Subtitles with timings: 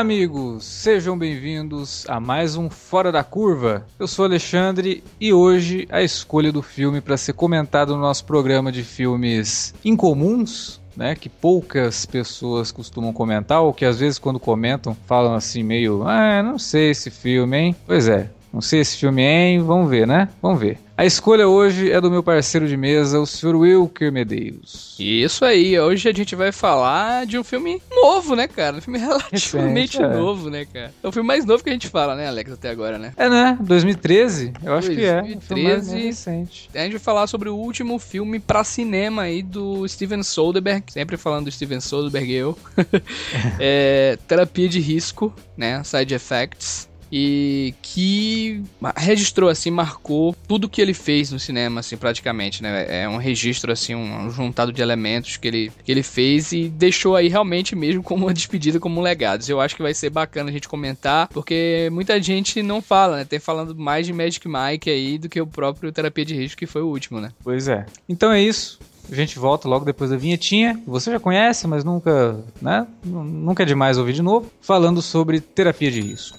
[0.00, 0.64] Amigos!
[0.64, 3.86] Sejam bem-vindos a mais um Fora da Curva.
[3.98, 8.72] Eu sou Alexandre e hoje a escolha do filme para ser comentado no nosso programa
[8.72, 14.96] de filmes incomuns, né, que poucas pessoas costumam comentar, ou que às vezes quando comentam
[15.06, 17.76] falam assim meio, ah, não sei esse filme, hein?
[17.86, 19.62] Pois é, não sei esse filme, hein?
[19.62, 20.28] Vamos ver, né?
[20.42, 20.78] Vamos ver.
[21.00, 23.56] A escolha hoje é do meu parceiro de mesa, o Sr.
[23.56, 24.96] Wilker Medeiros.
[24.98, 28.76] Isso aí, hoje a gente vai falar de um filme novo, né, cara?
[28.76, 30.08] Um filme relativamente Recente, é.
[30.08, 30.92] novo, né, cara?
[31.02, 33.14] É o filme mais novo que a gente fala, né, Alex, até agora, né?
[33.16, 33.56] É, né?
[33.62, 34.52] 2013?
[34.62, 35.22] Eu acho que é.
[35.22, 36.06] Um filme mais 2013.
[36.06, 36.70] recente.
[36.74, 41.16] A gente vai falar sobre o último filme pra cinema aí do Steven Soderbergh, sempre
[41.16, 42.58] falando do Steven Soderbergh eu.
[43.58, 46.89] é, terapia de risco, né, side effects.
[47.12, 48.62] E que
[48.96, 53.02] registrou, assim, marcou tudo que ele fez no cinema, assim, praticamente, né?
[53.02, 57.16] É um registro, assim, um, juntado de elementos que ele, que ele fez e deixou
[57.16, 59.44] aí realmente mesmo como uma despedida, como um legado.
[59.48, 63.24] Eu acho que vai ser bacana a gente comentar, porque muita gente não fala, né?
[63.24, 66.66] Tem falando mais de Magic Mike aí do que o próprio Terapia de Risco, que
[66.66, 67.30] foi o último, né?
[67.42, 67.86] Pois é.
[68.08, 68.78] Então é isso.
[69.10, 70.80] A gente volta logo depois da vinhetinha.
[70.86, 72.86] Você já conhece, mas nunca, né?
[73.04, 74.50] Nunca é demais ouvir de novo.
[74.60, 76.38] Falando sobre terapia de risco.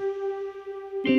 [1.03, 1.13] Pois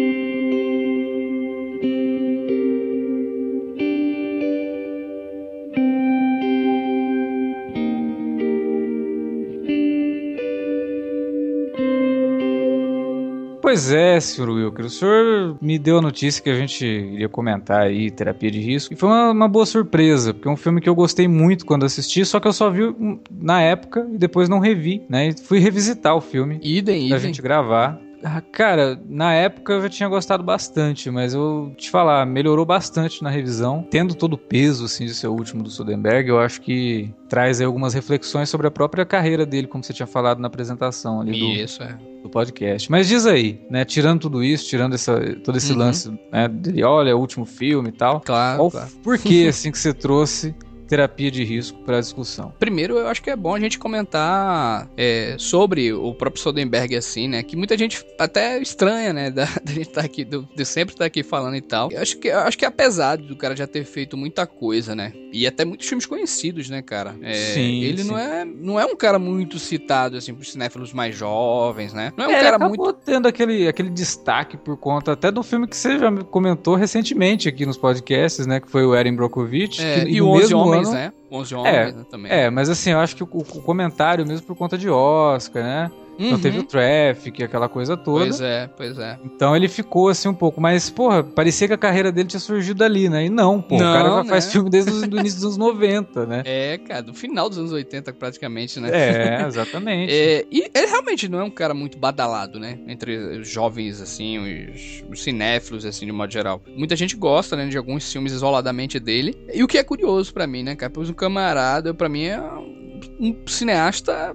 [13.91, 14.50] é, Sr.
[14.50, 18.60] Wilker, o senhor me deu a notícia que a gente iria comentar aí, Terapia de
[18.60, 21.66] Risco, e foi uma, uma boa surpresa, porque é um filme que eu gostei muito
[21.66, 22.82] quando assisti, só que eu só vi
[23.31, 25.28] na época e depois não revi, né?
[25.28, 27.19] E fui revisitar o filme Idem, pra idem.
[27.19, 27.98] gente gravar.
[28.25, 33.22] Ah, Cara, na época eu já tinha gostado bastante, mas eu te falar, melhorou bastante
[33.22, 33.87] na revisão.
[33.91, 37.60] Tendo todo o peso assim, de ser o último do Soderbergh, eu acho que traz
[37.60, 41.33] aí algumas reflexões sobre a própria carreira dele, como você tinha falado na apresentação ali
[41.33, 41.97] do, Isso, é.
[42.22, 42.91] do podcast.
[42.91, 43.84] Mas diz aí, né?
[43.84, 45.78] Tirando tudo isso, tirando essa, todo esse Uhum.
[45.78, 48.21] lance né, dele, olha, o último filme e tal.
[48.21, 48.89] Claro, Qual, claro.
[49.03, 50.54] Por que assim que você trouxe
[50.92, 52.53] terapia de risco para discussão?
[52.58, 57.28] Primeiro, eu acho que é bom a gente comentar é, sobre o próprio Soderbergh, assim,
[57.28, 57.42] né?
[57.42, 59.30] Que muita gente até estranha, né?
[59.30, 61.91] Da, da gente tá aqui, do, de sempre estar aqui falando e tal.
[61.91, 65.14] Eu acho que, eu acho que apesar do cara já ter feito muita coisa, né?
[65.32, 67.16] E até muitos filmes conhecidos, né, cara?
[67.22, 68.10] É, Sim, Ele sim.
[68.10, 72.12] Não, é, não é um cara muito citado, assim, pros cinéfilos mais jovens, né?
[72.19, 73.00] Não é um É, ele cara acabou muito.
[73.03, 77.64] tendo aquele, aquele destaque por conta até do filme que você já comentou recentemente aqui
[77.64, 78.60] nos podcasts, né?
[78.60, 79.82] Que foi o Erin Brockovich.
[79.82, 81.12] É, que, e no o 11 mesmo Homens, ano- né?
[81.31, 82.32] 11 Homens É, né, também.
[82.32, 85.91] É, mas assim, eu acho que o, o comentário mesmo por conta de Oscar, né?
[86.18, 86.40] Então Uhum.
[86.40, 88.26] teve o Traffic, aquela coisa toda.
[88.26, 89.18] Pois é, pois é.
[89.24, 92.84] Então ele ficou assim um pouco, mas, porra, parecia que a carreira dele tinha surgido
[92.84, 93.24] ali, né?
[93.26, 94.28] E não, pô, Não, o cara já né?
[94.28, 96.42] faz filme desde o início dos anos 90, né?
[96.44, 98.90] É, cara, do final dos anos 80, praticamente, né?
[98.92, 100.12] É, exatamente.
[100.12, 102.78] É, e ele realmente não é um cara muito badalado, né?
[102.86, 106.60] Entre os jovens, assim, os, os cinéfilos, assim, de modo geral.
[106.76, 109.36] Muita gente gosta, né, de alguns filmes isoladamente dele.
[109.52, 110.90] E o que é curioso pra mim, né, cara?
[110.90, 114.34] Pois o Camarada, pra mim, é um, um cineasta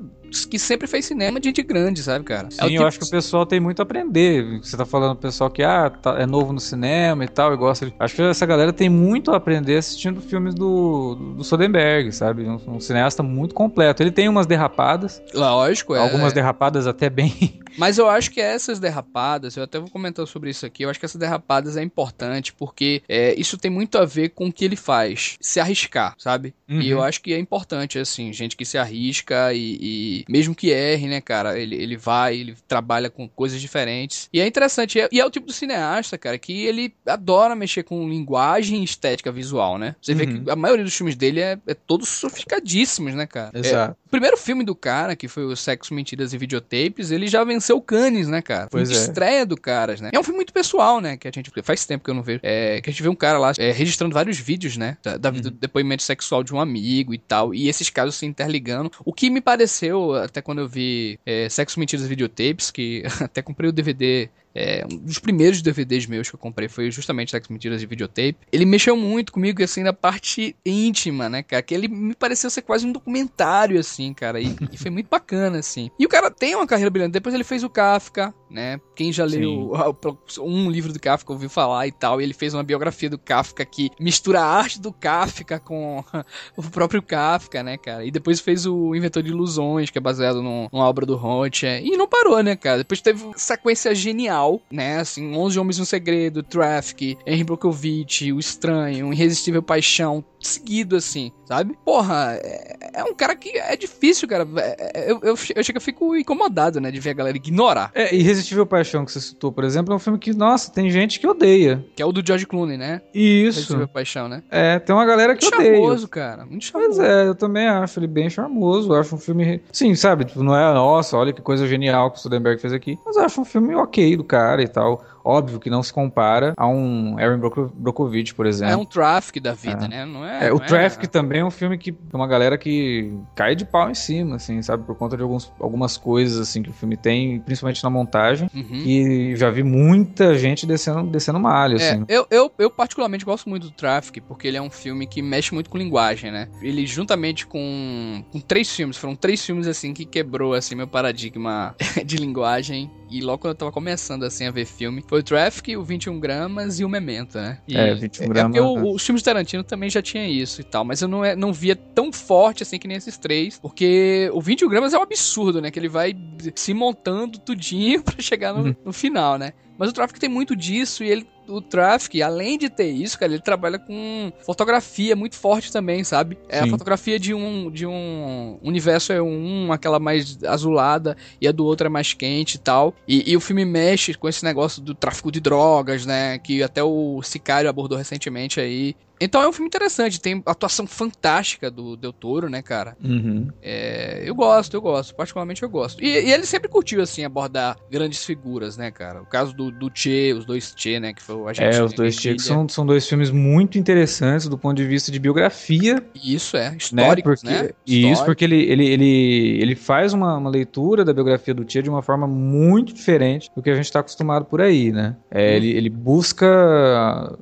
[0.49, 2.49] que sempre fez cinema de gente grande, sabe, cara?
[2.51, 4.59] Sim, É o eu tipo- acho que o pessoal tem muito a aprender.
[4.61, 7.57] Você tá falando do pessoal que ah, tá- é novo no cinema e tal, e
[7.57, 7.93] gosta de...
[7.99, 12.43] Acho que essa galera tem muito a aprender assistindo filmes do, do Soderbergh, sabe?
[12.43, 14.01] Um, um cineasta muito completo.
[14.03, 15.99] Ele tem umas derrapadas, Lógico, é.
[15.99, 17.33] algumas derrapadas até bem...
[17.77, 20.99] Mas eu acho que essas derrapadas, eu até vou comentar sobre isso aqui, eu acho
[20.99, 24.65] que essas derrapadas é importante porque é, isso tem muito a ver com o que
[24.65, 26.55] ele faz, se arriscar, sabe?
[26.67, 26.81] Uhum.
[26.81, 30.69] E eu acho que é importante, assim, gente que se arrisca e, e mesmo que
[30.71, 34.29] erre, né, cara, ele, ele vai, ele trabalha com coisas diferentes.
[34.33, 37.55] E é interessante, e é, e é o tipo do cineasta, cara, que ele adora
[37.55, 39.95] mexer com linguagem e estética visual, né?
[40.01, 40.43] Você vê Uhum.
[40.43, 43.51] que a maioria dos filmes dele é, é todos sofisticadíssimos, né, cara?
[43.53, 47.43] É, o primeiro filme do cara, que foi o Sexo, Mentiras e Videotapes, ele já
[47.43, 48.67] venceu o Cannes, né, cara?
[48.71, 48.97] Foi Pois a é.
[48.97, 50.09] estreia do Caras, né?
[50.13, 51.17] É um filme muito pessoal, né?
[51.17, 52.39] Que a gente faz tempo que eu não vejo.
[52.43, 54.97] É, que a gente vê um cara lá é, registrando vários vídeos, né?
[55.03, 57.53] Da, da vida do depoimento sexual de um amigo e tal.
[57.53, 58.91] E esses casos se interligando.
[59.05, 63.69] O que me pareceu, até quando eu vi é, Sexo, Mentiras Videotapes, que até comprei
[63.69, 67.79] o DVD É, um dos primeiros DVDs meus que eu comprei foi justamente Sex Mentiras
[67.79, 68.37] de Videotape.
[68.51, 71.61] Ele mexeu muito comigo, assim, na parte íntima, né, cara?
[71.61, 74.41] Que ele me pareceu ser quase um documentário, assim, cara.
[74.41, 75.91] E, e foi muito bacana, assim.
[75.99, 77.11] E o cara tem uma carreira brilhante.
[77.11, 78.79] Depois ele fez o Kafka, né?
[78.95, 79.71] Quem já leu
[80.39, 82.19] um livro do Kafka ouviu falar e tal.
[82.19, 86.03] E ele fez uma biografia do Kafka que mistura a arte do Kafka com
[86.55, 88.05] o próprio Kafka, né, cara?
[88.05, 91.87] E depois fez o Inventor de Ilusões, que é baseado num, numa obra do Rothschild.
[91.87, 92.79] E não parou, né, cara?
[92.79, 94.99] Depois teve sequência genial, né?
[94.99, 101.77] Assim, 11 Homens no Segredo, Traffic, Henry Brokovich, O Estranho, Irresistível Paixão, seguido, assim, sabe?
[101.83, 104.47] Porra, é, é um cara que é difícil, cara.
[104.57, 107.91] É, é, eu, eu, eu chego, eu fico incomodado, né, de ver a galera ignorar.
[107.93, 111.19] É, Irresistível Paixão, que você citou, por exemplo, é um filme que, nossa, tem gente
[111.19, 111.85] que odeia.
[111.95, 113.01] Que é o do George Clooney, né?
[113.13, 113.59] Isso.
[113.59, 114.43] Irresistível Paixão, né?
[114.49, 115.75] É, tem uma galera que Muito odeia.
[115.75, 116.45] charmoso, cara.
[116.45, 116.97] Muito charmoso.
[116.97, 118.93] Pois é, eu também acho ele bem charmoso.
[118.93, 119.61] Eu acho um filme.
[119.71, 120.25] Sim, sabe?
[120.25, 122.97] Tipo, não é, nossa, olha que coisa genial que o Soderbergh fez aqui.
[123.05, 125.03] Mas eu acho um filme ok do cara e tal.
[125.29, 128.73] Óbvio que não se compara a um Aaron Broko- Brockovich, por exemplo.
[128.73, 129.87] É um traffic da vida, É.
[129.89, 130.05] né?
[130.05, 130.47] Não é.
[130.47, 133.89] É, o não Traffic também é um filme que uma galera que cai de pau
[133.89, 134.83] em cima, assim, sabe?
[134.85, 138.49] Por conta de alguns, algumas coisas, assim, que o filme tem, principalmente na montagem.
[138.55, 138.83] Uhum.
[138.85, 142.05] E já vi muita gente descendo, descendo malha, É, assim.
[142.07, 145.53] eu, eu, eu particularmente gosto muito do Traffic, porque ele é um filme que mexe
[145.53, 146.47] muito com linguagem, né?
[146.61, 151.75] Ele, juntamente com, com três filmes, foram três filmes, assim, que quebrou, assim, meu paradigma
[152.05, 152.89] de linguagem.
[153.09, 156.19] E logo quando eu tava começando, assim, a ver filme, foi o Traffic, o 21
[156.19, 157.59] Gramas e o Memento, né?
[157.67, 158.91] E É, 21 é gramas, porque o- né?
[158.93, 161.53] os filmes de Tarantino também já tinha isso e tal, mas eu não, é- não
[161.53, 165.61] via tão forte, assim, que nem esses três, porque o 21 Gramas é um absurdo,
[165.61, 165.71] né?
[165.71, 166.13] Que ele vai
[166.55, 168.75] se montando tudinho pra chegar no, Uhum.
[168.85, 169.53] no final, né?
[169.77, 173.31] Mas o Traffic tem muito disso e ele o Traffic, além de ter isso, cara,
[173.31, 176.37] ele trabalha com fotografia muito forte também, sabe?
[176.49, 176.69] É a Sim.
[176.71, 181.87] fotografia de um de um universo é um, aquela mais azulada e a do outro
[181.87, 182.93] é mais quente e tal.
[183.07, 186.37] E, e o filme mexe com esse negócio do tráfico de drogas, né?
[186.39, 188.95] Que até o Sicário abordou recentemente aí.
[189.19, 192.95] Então é um filme interessante, tem atuação fantástica do Del Toro, né, cara?
[193.03, 193.47] Uhum.
[193.61, 196.03] É, eu gosto, eu gosto, particularmente eu gosto.
[196.03, 199.21] E, e ele sempre curtiu, assim, abordar grandes figuras, né, cara?
[199.21, 201.93] O caso do, do Che, os dois Che, né, que foi o agente É, os
[201.93, 206.55] dois Chicos são, são dois filmes muito interessantes do ponto de vista de biografia, Isso,
[206.57, 206.77] é, né?
[206.77, 207.69] históricos, Porque, né?
[207.85, 211.81] E isso porque ele, ele, ele, ele faz uma, uma leitura da biografia do Tia
[211.81, 215.15] de uma forma muito diferente do que a gente está acostumado por aí, né?
[215.31, 215.55] É, Hum.
[215.57, 216.45] ele, ele busca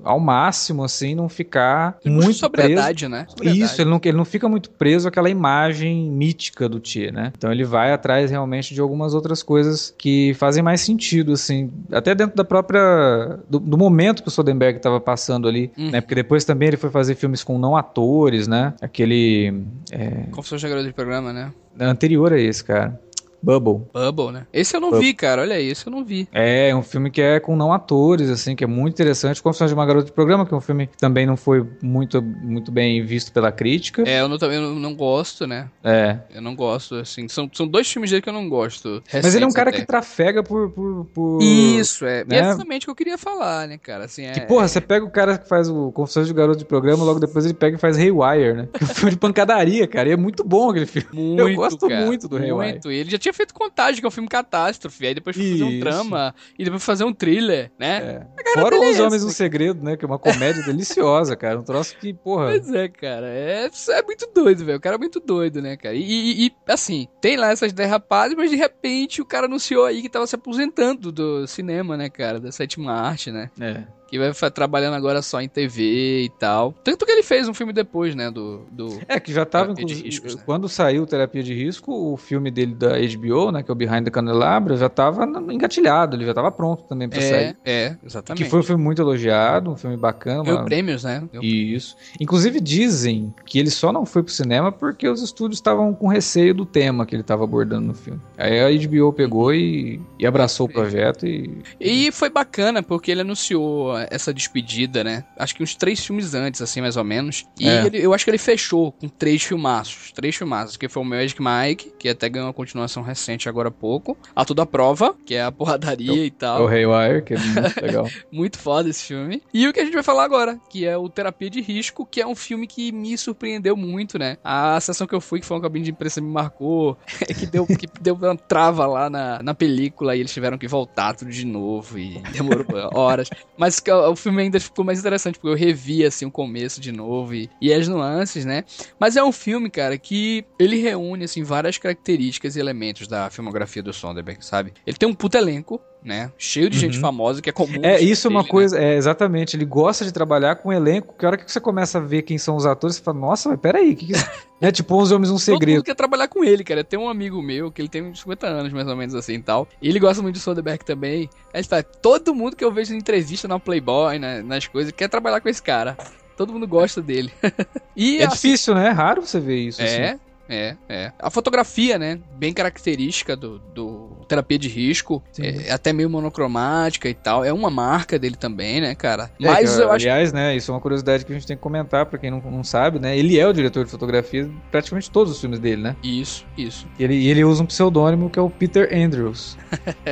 [0.04, 1.65] ao máximo, assim, não ficar
[1.96, 2.40] Busca muito preso.
[2.40, 3.26] sobriedade, né?
[3.30, 3.62] Sobriedade.
[3.62, 7.32] Isso, ele não, ele não fica muito preso àquela imagem mítica do Tia, né?
[7.38, 12.14] Então ele vai atrás realmente de algumas outras coisas que fazem mais sentido, assim, até
[12.16, 13.40] dentro da própria.
[13.50, 15.92] do, do momento que o Soderbergh estava passando ali, Uhum.
[15.92, 16.02] né?
[16.02, 18.74] Porque depois também ele foi fazer filmes com não atores, né?
[18.82, 19.64] Aquele.
[19.92, 21.52] É, Confissões de Garota de Programa, né?
[21.78, 22.98] anterior a esse, cara.
[23.46, 23.86] Bubble.
[23.94, 24.48] Bubble, né?
[24.52, 25.08] Esse eu não Bubble.
[25.08, 25.44] vi, cara.
[25.44, 26.28] Olha aí, esse eu não vi.
[26.34, 29.42] É, é um filme que é com não atores, assim, que é muito interessante.
[29.42, 32.22] Confissões de uma Garota de Programa, que é um filme que também não foi muito,
[32.22, 34.04] muito bem visto pela crítica.
[34.08, 35.70] É, eu não, também não, não gosto, né?
[35.84, 36.18] É.
[36.34, 37.28] Eu não gosto, assim.
[37.28, 39.04] São, são dois filmes dele que eu não gosto.
[39.14, 39.80] Mas ele é um cara até.
[39.80, 40.72] que trafega por.
[40.72, 42.22] por, por- Isso, é.
[42.22, 42.38] E né?
[42.38, 44.06] é exatamente o que eu queria falar, né, cara?
[44.06, 44.32] Assim, é...
[44.32, 47.20] Que, porra, você pega o cara que faz o Confissões de Garoto de Programa, logo
[47.20, 48.68] depois ele pega e faz Haywire, né?
[48.74, 50.10] Que é um filme de pancadaria, cara.
[50.10, 51.08] E é muito bom aquele filme.
[51.14, 52.72] Muito, Eu gosto cara, muito do Haywire.
[52.74, 52.92] Muito.
[52.92, 55.06] E ele já tinha feito Contagem, que é um filme catástrofe.
[55.08, 56.36] Aí depois foi fazer um drama.
[56.58, 58.28] E depois fazer um thriller, né?
[58.38, 58.54] É.
[58.54, 59.96] Fora Os Homens no Segredo, né?
[59.98, 61.60] Que é uma comédia deliciosa, cara.
[61.60, 62.46] Um troço que, porra.
[62.48, 63.28] Pois é, cara.
[63.28, 64.78] É, é muito doido, velho.
[64.78, 65.96] O cara é muito doido, né, cara?
[65.96, 70.02] E, e- e, assim, tem lá essas derrapadas, mas de repente o cara anunciou aí
[70.02, 72.40] que tava se aposentando do cinema, né, cara?
[72.40, 73.50] Da sétima arte, né?
[73.60, 73.84] É.
[74.08, 76.74] Que vai trabalhando agora só em TV e tal.
[76.84, 78.30] Tanto que ele fez um filme depois, né?
[78.30, 78.62] Do.
[78.72, 79.00] do...
[79.08, 80.42] É, que já tava, inclusive, riscos, né?
[80.46, 84.04] quando saiu Terapia de Risco, o filme dele da HBO, né, que é o Behind
[84.06, 87.58] the Candelabra, já tava engatilhado, ele já tava pronto também pra É, sair.
[87.66, 88.44] é, exatamente.
[88.44, 90.44] Que foi um filme muito elogiado, um filme bacana.
[90.44, 91.24] Ganhou uma- prêmios, né?
[91.32, 91.96] Ganhou Isso.
[92.20, 96.54] Inclusive dizem que ele só não foi pro cinema porque os estúdios estavam com receio
[96.54, 98.20] do tema que ele estava abordando no filme.
[98.38, 101.58] Aí a HBO pegou e, e abraçou o projeto e.
[101.80, 105.24] E foi bacana, porque ele anunciou essa despedida, né?
[105.38, 107.46] Acho que uns três filmes antes, assim, mais ou menos.
[107.60, 107.86] E É.
[107.86, 110.12] ele- eu acho que ele fechou com três filmaços.
[110.12, 113.72] Três filmaços, que foi o Magic Mike, que até ganhou uma continuação recente agora há
[113.72, 114.18] pouco.
[114.36, 116.64] A Tudo à Prova, que é a porradaria e É tal.
[116.64, 117.38] o Haywire, que é
[117.74, 118.10] muito legal.
[118.32, 119.42] Muito foda esse filme.
[119.54, 122.22] E o que a gente vai falar agora, que é o Terapia de Risco, que
[122.22, 124.38] é um filme que me surpreendeu muito, né?
[124.44, 126.98] A sessão que eu fui, que foi uma cabine de imprensa, me marcou,
[127.38, 131.14] que deu, que deu uma trava lá na, na película e eles tiveram que voltar
[131.16, 133.30] tudo de novo e demorou horas.
[133.58, 136.82] Mas que o o filme ainda ficou mais interessante, porque eu revi, assim, o começo
[136.82, 138.64] de novo e, e as nuances, né?
[139.00, 143.84] Mas é um filme, cara, que ele reúne, assim, várias características e elementos da filmografia
[143.84, 144.74] do Sonderberg, sabe?
[144.86, 146.32] Ele tem um puta elenco, né?
[146.38, 146.82] Cheio de uhum.
[146.82, 147.80] gente famosa que é comum.
[147.82, 148.48] É, isso é uma né?
[148.48, 148.94] coisa, né?
[148.94, 149.58] é, exatamente.
[149.58, 152.38] Ele gosta de trabalhar com elenco, que a hora que você começa a ver quem
[152.38, 154.14] são os atores, você fala, nossa, mas peraí, que que...
[154.62, 155.66] é tipo 11 Homens um Segredo.
[155.66, 156.84] Todo mundo quer trabalhar com ele, cara.
[156.84, 159.68] Tem um amigo meu que ele tem 50 anos, mais ou menos assim e tal.
[159.82, 161.30] E ele gosta muito de Soderbergh também.
[161.54, 164.92] Aí ele fala, todo mundo que eu vejo em entrevista na Playboy, né, nas coisas,
[164.92, 165.98] quer trabalhar com esse cara.
[166.38, 167.32] Todo mundo gosta dele.
[167.96, 168.88] e, é assim, difícil, né?
[168.88, 169.82] É raro você ver isso.
[169.82, 170.20] É, assim.
[170.48, 171.12] É, é.
[171.20, 172.20] A fotografia, né?
[172.38, 175.24] Bem característica do, do terapia de risco.
[175.40, 177.44] É, é, até meio monocromática e tal.
[177.44, 179.32] É uma marca dele também, né, cara?
[179.40, 180.06] É, Mas eu acho.
[180.06, 180.56] Aliás, né?
[180.56, 183.00] Isso é uma curiosidade que a gente tem que comentar pra quem não, não sabe,
[183.00, 183.18] né?
[183.18, 185.96] Ele é o diretor de fotografia de praticamente todos os filmes dele, né?
[186.04, 186.88] Isso, isso.
[187.00, 189.58] E ele, ele usa um pseudônimo que é o Peter Andrews.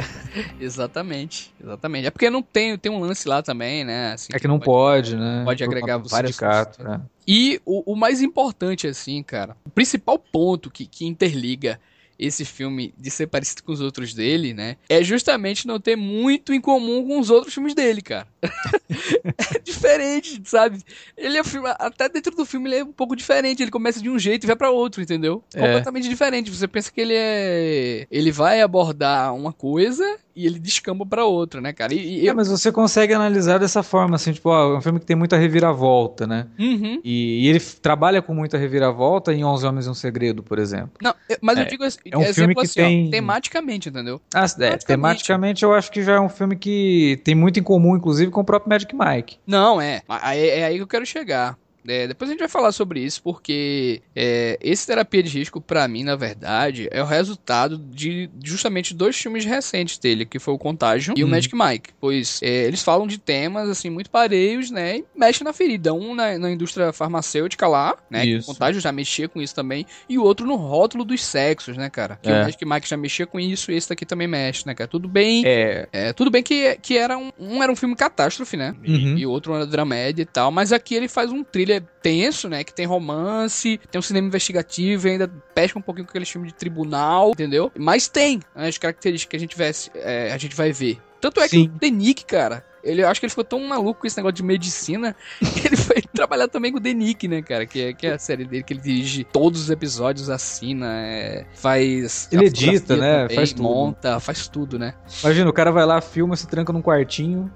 [0.59, 2.07] exatamente, exatamente.
[2.07, 4.13] É porque não tem, tem um lance lá também, né?
[4.13, 5.43] Assim, é que não pode, pode né?
[5.45, 7.01] Pode agregar várias sindicato, né?
[7.27, 11.79] E o, o mais importante, assim, cara, o principal ponto que, que interliga
[12.17, 14.77] esse filme de ser parecido com os outros dele, né?
[14.87, 18.27] É justamente não ter muito em comum com os outros filmes dele, cara.
[19.55, 20.81] é diferente, sabe?
[21.17, 24.09] Ele é filme, até dentro do filme ele é um pouco diferente, ele começa de
[24.09, 25.43] um jeito e vai para outro, entendeu?
[25.53, 25.59] É.
[25.59, 26.51] Completamente diferente.
[26.51, 31.61] Você pensa que ele é ele vai abordar uma coisa e ele descamba para outra,
[31.61, 31.93] né, cara?
[31.93, 34.99] E, e é, mas você consegue analisar dessa forma, assim, tipo, ó, é um filme
[34.99, 36.47] que tem muita reviravolta, né?
[36.59, 37.01] Uhum.
[37.03, 40.91] E, e, ele trabalha com muita reviravolta em Onze Homens e um Segredo, por exemplo.
[41.01, 43.07] Não, mas eu é, digo assim, é um filme que assim, tem...
[43.07, 44.21] Ó, tematicamente, entendeu?
[44.33, 47.95] Ah, é, tematicamente eu acho que já é um filme que tem muito em comum,
[47.95, 49.37] inclusive, com o próprio Magic Mike.
[49.45, 50.01] Não, é.
[50.23, 51.57] É, é aí que eu quero chegar.
[51.87, 55.87] É, depois a gente vai falar sobre isso, porque é, esse terapia de risco, para
[55.87, 60.57] mim, na verdade, é o resultado de justamente dois filmes recentes dele, que foi o
[60.57, 61.31] Contágio e o uhum.
[61.31, 61.89] Magic Mike.
[61.99, 64.97] Pois é, eles falam de temas, assim, muito pareios, né?
[64.97, 65.93] E mexem na ferida.
[65.93, 68.25] Um na, na indústria farmacêutica lá, né?
[68.25, 68.49] Isso.
[68.49, 69.85] o Contágio já mexia com isso também.
[70.07, 72.17] E o outro no rótulo dos sexos, né, cara?
[72.21, 72.43] Que o é.
[72.43, 74.87] Magic Mike já mexia com isso e esse daqui também mexe, né, cara?
[74.87, 75.43] Tudo bem.
[75.45, 75.87] É.
[75.91, 78.75] é tudo bem que, que era um, um era um filme catástrofe, né?
[78.85, 79.17] Uhum.
[79.17, 80.51] E o outro era dramédia e tal.
[80.51, 82.63] Mas aqui ele faz um thriller tenso, né?
[82.63, 86.47] Que tem romance, tem um cinema investigativo e ainda pesca um pouquinho com aquele filme
[86.47, 87.71] de tribunal, entendeu?
[87.77, 90.99] Mas tem as características que a gente, vê, é, a gente vai ver.
[91.19, 91.69] Tanto é Sim.
[91.69, 94.35] que o Denick, cara, ele, eu acho que ele ficou tão maluco com esse negócio
[94.35, 97.65] de medicina que ele foi trabalhar também com o Denick, né, cara?
[97.65, 101.45] Que é, que é a série dele que ele dirige todos os episódios, assina, é,
[101.53, 102.27] faz.
[102.31, 103.21] Ele edita, né?
[103.21, 103.63] Também, faz tudo.
[103.63, 104.95] Monta, faz tudo, né?
[105.23, 107.49] Imagina, o cara vai lá, filma, se tranca num quartinho,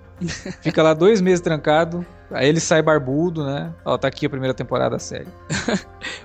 [0.62, 3.74] fica lá dois meses trancado, Aí ele sai barbudo, né?
[3.86, 5.28] Ó, tá aqui a primeira temporada da série.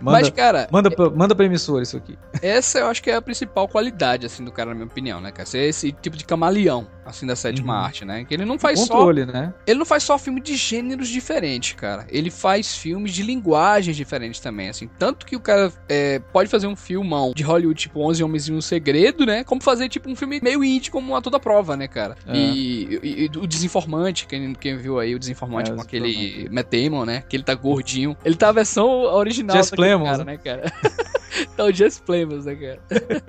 [0.01, 0.69] Manda, Mas, cara.
[0.71, 2.19] Manda pra, manda pra emissora isso aqui.
[2.41, 5.31] Essa eu acho que é a principal qualidade, assim, do cara, na minha opinião, né,
[5.31, 5.47] cara?
[5.47, 7.85] Ser esse tipo de camaleão, assim, da sétima uhum.
[7.85, 8.25] arte, né?
[8.25, 9.33] Que ele não faz controle, só.
[9.33, 9.55] né?
[9.67, 12.07] Ele não faz só filme de gêneros diferentes, cara.
[12.09, 14.89] Ele faz filmes de linguagens diferentes também, assim.
[14.99, 18.53] Tanto que o cara é, pode fazer um filmão de Hollywood, tipo 11 Homens e
[18.53, 19.45] um Segredo, né?
[19.45, 22.17] Como fazer, tipo, um filme meio indie, como a toda prova, né, cara?
[22.27, 22.37] É.
[22.37, 27.05] E, e, e, o Desinformante, quem, quem viu aí, o Desinformante é, aquele Matt Damon,
[27.05, 27.23] né?
[27.29, 28.17] Que ele tá gordinho.
[28.25, 30.73] Ele tá a versão original Jess Plemons, cara, né, cara?
[31.57, 32.81] tá o Jess Plemons, né, cara?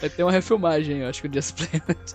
[0.00, 2.14] Vai ter uma refilmagem, eu acho que o Jess Plemons.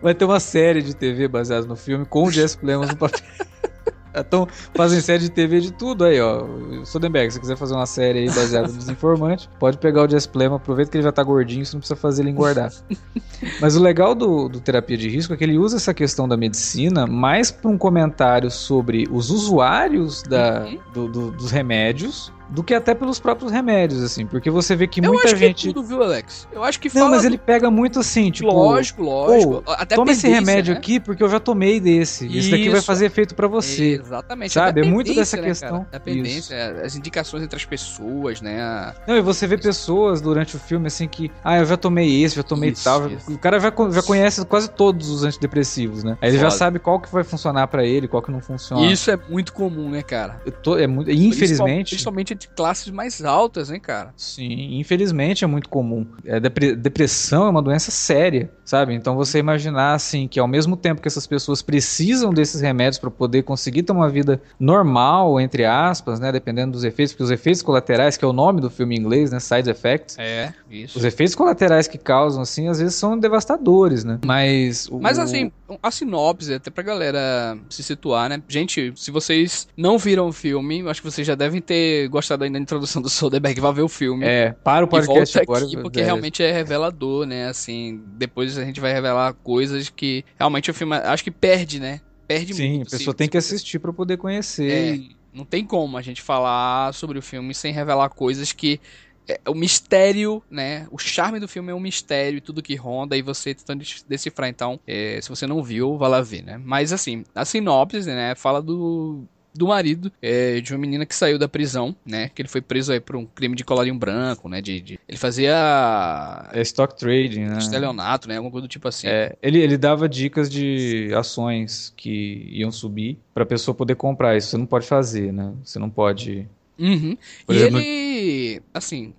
[0.00, 3.20] Vai ter uma série de TV baseada no filme com o Jess Plemons no papel.
[4.24, 6.44] Então, fazem série de TV de tudo aí, ó.
[6.84, 10.56] Soderbergh, se quiser fazer uma série aí baseada no desinformante, pode pegar o Jess Plema,
[10.56, 12.72] aproveita que ele já tá gordinho, você não precisa fazer ele engordar.
[13.60, 16.36] Mas o legal do, do terapia de risco é que ele usa essa questão da
[16.36, 20.78] medicina mais para um comentário sobre os usuários da, uhum.
[20.92, 25.00] do, do, dos remédios do que até pelos próprios remédios, assim, porque você vê que
[25.00, 25.64] eu muita acho gente.
[25.64, 26.48] Que é tudo, viu, Alex?
[26.52, 28.48] Eu acho que Não, mas ele pega muito assim, tipo.
[28.48, 29.62] Lógico, lógico.
[29.66, 30.78] Oh, até toma esse remédio né?
[30.78, 32.26] aqui porque eu já tomei desse.
[32.26, 32.38] Isso.
[32.38, 34.00] Esse daqui vai fazer efeito para você.
[34.00, 34.52] Exatamente.
[34.52, 34.82] Sabe?
[34.82, 35.86] É muito dessa né, questão.
[35.90, 38.94] Dependência, as indicações entre as pessoas, né?
[39.06, 42.36] Não, e você vê pessoas durante o filme assim que, ah, eu já tomei esse,
[42.36, 43.08] já tomei isso, tal.
[43.08, 43.32] Isso.
[43.32, 46.18] O cara já, já conhece quase todos os antidepressivos, né?
[46.20, 46.50] Aí ele Foda.
[46.50, 48.86] já sabe qual que vai funcionar para ele, qual que não funciona.
[48.86, 50.40] Isso é muito comum, né, cara?
[50.62, 51.90] Tô, é muito, infelizmente.
[51.90, 54.12] Principalmente entre classes mais mais altas, hein, cara?
[54.16, 56.06] Sim, infelizmente é muito comum.
[56.24, 58.94] É, depressão é uma doença séria, sabe?
[58.94, 63.10] Então você imaginar assim que ao mesmo tempo que essas pessoas precisam desses remédios para
[63.10, 67.62] poder conseguir ter uma vida normal, entre aspas, né, dependendo dos efeitos, porque os efeitos
[67.62, 70.16] colaterais, que é o nome do filme em inglês, né, side effects.
[70.18, 70.98] É, isso.
[70.98, 74.18] Os efeitos colaterais que causam assim, às vezes são devastadores, né?
[74.24, 78.42] Mas o, Mas assim, a sinopse até pra galera se situar, né?
[78.48, 82.58] Gente, se vocês não viram o filme, acho que vocês já devem ter gostado ainda
[82.58, 84.24] da introdução do Soderbergh vai ver o filme.
[84.24, 85.64] É, para o podcast agora.
[85.64, 87.48] Aqui porque realmente é revelador, né?
[87.48, 92.00] Assim, depois a gente vai revelar coisas que realmente o filme acho que perde, né?
[92.26, 92.90] Perde Sim, muito.
[92.90, 94.70] Sim, a pessoa tem que assistir para poder conhecer.
[94.70, 98.80] É, não tem como a gente falar sobre o filme sem revelar coisas que
[99.28, 100.86] é, o mistério, né?
[100.90, 104.48] O charme do filme é um mistério e tudo que ronda e você tentando decifrar.
[104.48, 106.60] Então, é, se você não viu, vá lá ver, né?
[106.62, 108.34] Mas assim, a sinopse, né?
[108.34, 112.28] Fala do do marido é, de uma menina que saiu da prisão, né?
[112.34, 114.60] Que ele foi preso aí por um crime de colarinho branco, né?
[114.60, 117.58] De, de ele fazia é stock trading, né?
[117.58, 118.36] Estelionato, né?
[118.36, 119.06] Alguma coisa do tipo assim.
[119.06, 124.36] É, ele, ele dava dicas de ações que iam subir para a pessoa poder comprar.
[124.36, 125.52] Isso você não pode fazer, né?
[125.62, 126.48] Você não pode.
[126.76, 127.16] Uhum.
[127.48, 127.78] e exemplo...
[127.78, 129.14] ele, assim,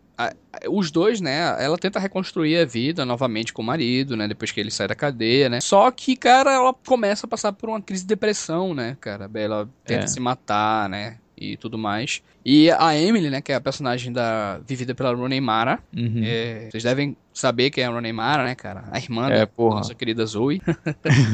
[0.69, 4.59] os dois, né, ela tenta reconstruir a vida novamente com o marido, né, depois que
[4.59, 5.59] ele sai da cadeia, né.
[5.61, 9.29] Só que, cara, ela começa a passar por uma crise de depressão, né, cara.
[9.33, 10.07] Ela tenta é.
[10.07, 12.21] se matar, né, e tudo mais.
[12.45, 15.79] E a Emily, né, que é a personagem da vivida pela Rooney Mara.
[15.95, 16.21] Uhum.
[16.23, 18.85] É, vocês devem saber quem é a Rooney Mara, né, cara?
[18.91, 19.77] A irmã é, da porra.
[19.77, 20.61] nossa querida Zoe.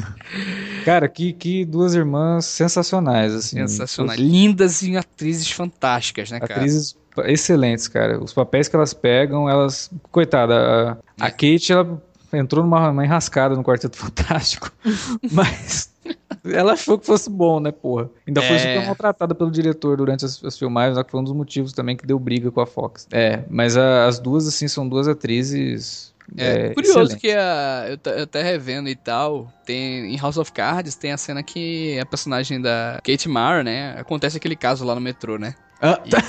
[0.86, 3.58] cara, que, que duas irmãs sensacionais, assim.
[3.58, 4.20] Sensacionais.
[4.20, 6.56] Lindas e atrizes fantásticas, né, cara?
[6.56, 8.24] Atrizes excelentes, cara.
[8.24, 9.92] Os papéis que elas pegam, elas.
[10.12, 11.32] Coitada, a, a é.
[11.32, 12.02] Kate, ela
[12.34, 14.72] entrou numa enrascada no Quarteto Fantástico,
[15.32, 15.91] mas
[16.46, 18.10] ela achou que fosse bom, né, porra?
[18.28, 18.48] Ainda é...
[18.48, 21.96] foi super maltratada pelo diretor durante as, as filmagens, que foi um dos motivos também
[21.96, 23.08] que deu briga com a Fox.
[23.12, 27.20] É, mas a, as duas, assim, são duas atrizes é, é curioso excelente.
[27.20, 31.18] que a, eu, eu até revendo e tal, tem em House of Cards tem a
[31.18, 35.56] cena que a personagem da Kate Mara, né, acontece aquele caso lá no metrô, né?
[35.82, 36.24] Ah, e, tá.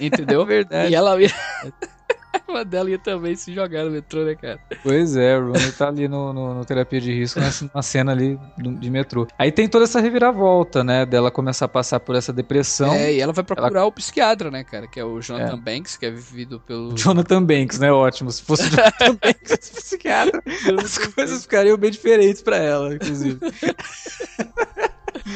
[0.00, 0.42] Entendeu?
[0.42, 0.92] É verdade.
[0.92, 1.16] E ela
[2.48, 4.58] Uma dela ia também se jogar no metrô, né, cara?
[4.82, 8.38] Pois é, o Rooney tá ali no, no, no terapia de risco, numa cena ali
[8.58, 9.26] de metrô.
[9.38, 12.92] Aí tem toda essa reviravolta, né, dela começar a passar por essa depressão.
[12.92, 13.86] É, e ela vai procurar ela...
[13.86, 15.60] o psiquiatra, né, cara, que é o Jonathan é.
[15.60, 16.94] Banks, que é vivido pelo...
[16.96, 18.30] Jonathan Banks, né, ótimo.
[18.30, 20.42] Se fosse o Jonathan Banks, esse psiquiatra,
[20.82, 23.38] as coisas ficariam bem diferentes pra ela, inclusive.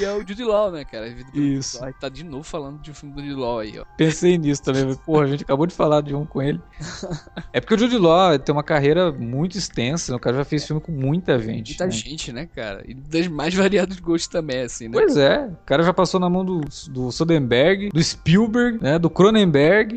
[0.05, 1.15] É o Jude Law, né, cara?
[1.35, 1.81] Isso.
[2.01, 3.85] Tá de novo falando de um filme do Jude Law aí, ó.
[3.97, 4.95] Pensei nisso também.
[4.97, 6.61] Porra, a gente acabou de falar de um com ele.
[7.53, 10.17] É porque o Jude Law tem uma carreira muito extensa, né?
[10.17, 11.71] o cara já fez filme com muita gente.
[11.71, 11.91] Muita né?
[11.91, 12.85] gente, né, cara?
[12.87, 14.93] E das mais variados gostos também, assim, né?
[14.93, 15.47] Pois é.
[15.47, 18.99] O cara já passou na mão do, do Soderbergh, do Spielberg, né?
[18.99, 19.95] Do Cronenberg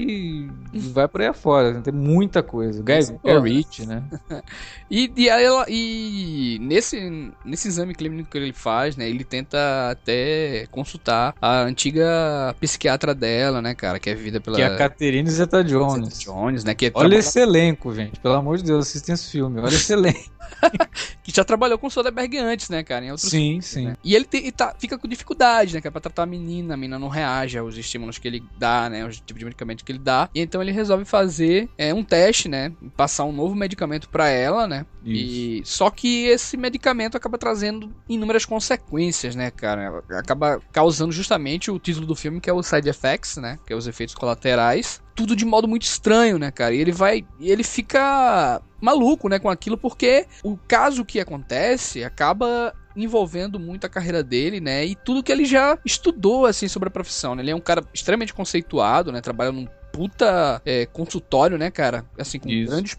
[0.73, 1.81] e vai por aí afora.
[1.81, 2.81] Tem muita coisa.
[2.81, 4.03] Guy, Guy Ritchie, né?
[4.89, 9.09] e, e, ela, e nesse, nesse exame clínico que ele faz, né?
[9.09, 14.57] Ele tenta até consultar a antiga psiquiatra dela, né, cara, que é vivida pela...
[14.57, 16.15] Que é a Catherine Zeta-Jones.
[16.15, 17.19] Zeta-Jones, né, que é Olha trabalha...
[17.19, 20.31] esse elenco, gente, pelo amor de Deus, assistem esse filme, olha esse elenco.
[21.23, 23.05] que já trabalhou com o Soderbergh antes, né, cara?
[23.05, 23.85] Em outros sim, filmes, sim.
[23.87, 23.97] Né?
[24.03, 26.73] E ele te, e tá, fica com dificuldade, né, cara, pra tratar a menina.
[26.73, 29.05] A menina não reage aos estímulos que ele dá, né?
[29.05, 30.29] Os tipos de medicamento que ele dá.
[30.33, 32.71] E então ele resolve fazer é, um teste, né?
[32.95, 34.85] Passar um novo medicamento para ela, né?
[35.03, 35.15] Isso.
[35.15, 39.80] E só que esse medicamento acaba trazendo inúmeras consequências, né, cara?
[40.17, 43.57] Acaba causando justamente o título do filme, que é o side effects, né?
[43.65, 46.73] Que é os efeitos colaterais tudo de modo muito estranho, né, cara?
[46.73, 47.23] E ele vai.
[47.39, 53.89] ele fica maluco, né, com aquilo, porque o caso que acontece acaba envolvendo muito a
[53.89, 54.85] carreira dele, né?
[54.85, 57.43] E tudo que ele já estudou, assim, sobre a profissão, né?
[57.43, 59.21] Ele é um cara extremamente conceituado, né?
[59.21, 62.05] Trabalha num puta é, consultório, né, cara?
[62.17, 62.71] Assim, com Isso.
[62.71, 62.95] grandes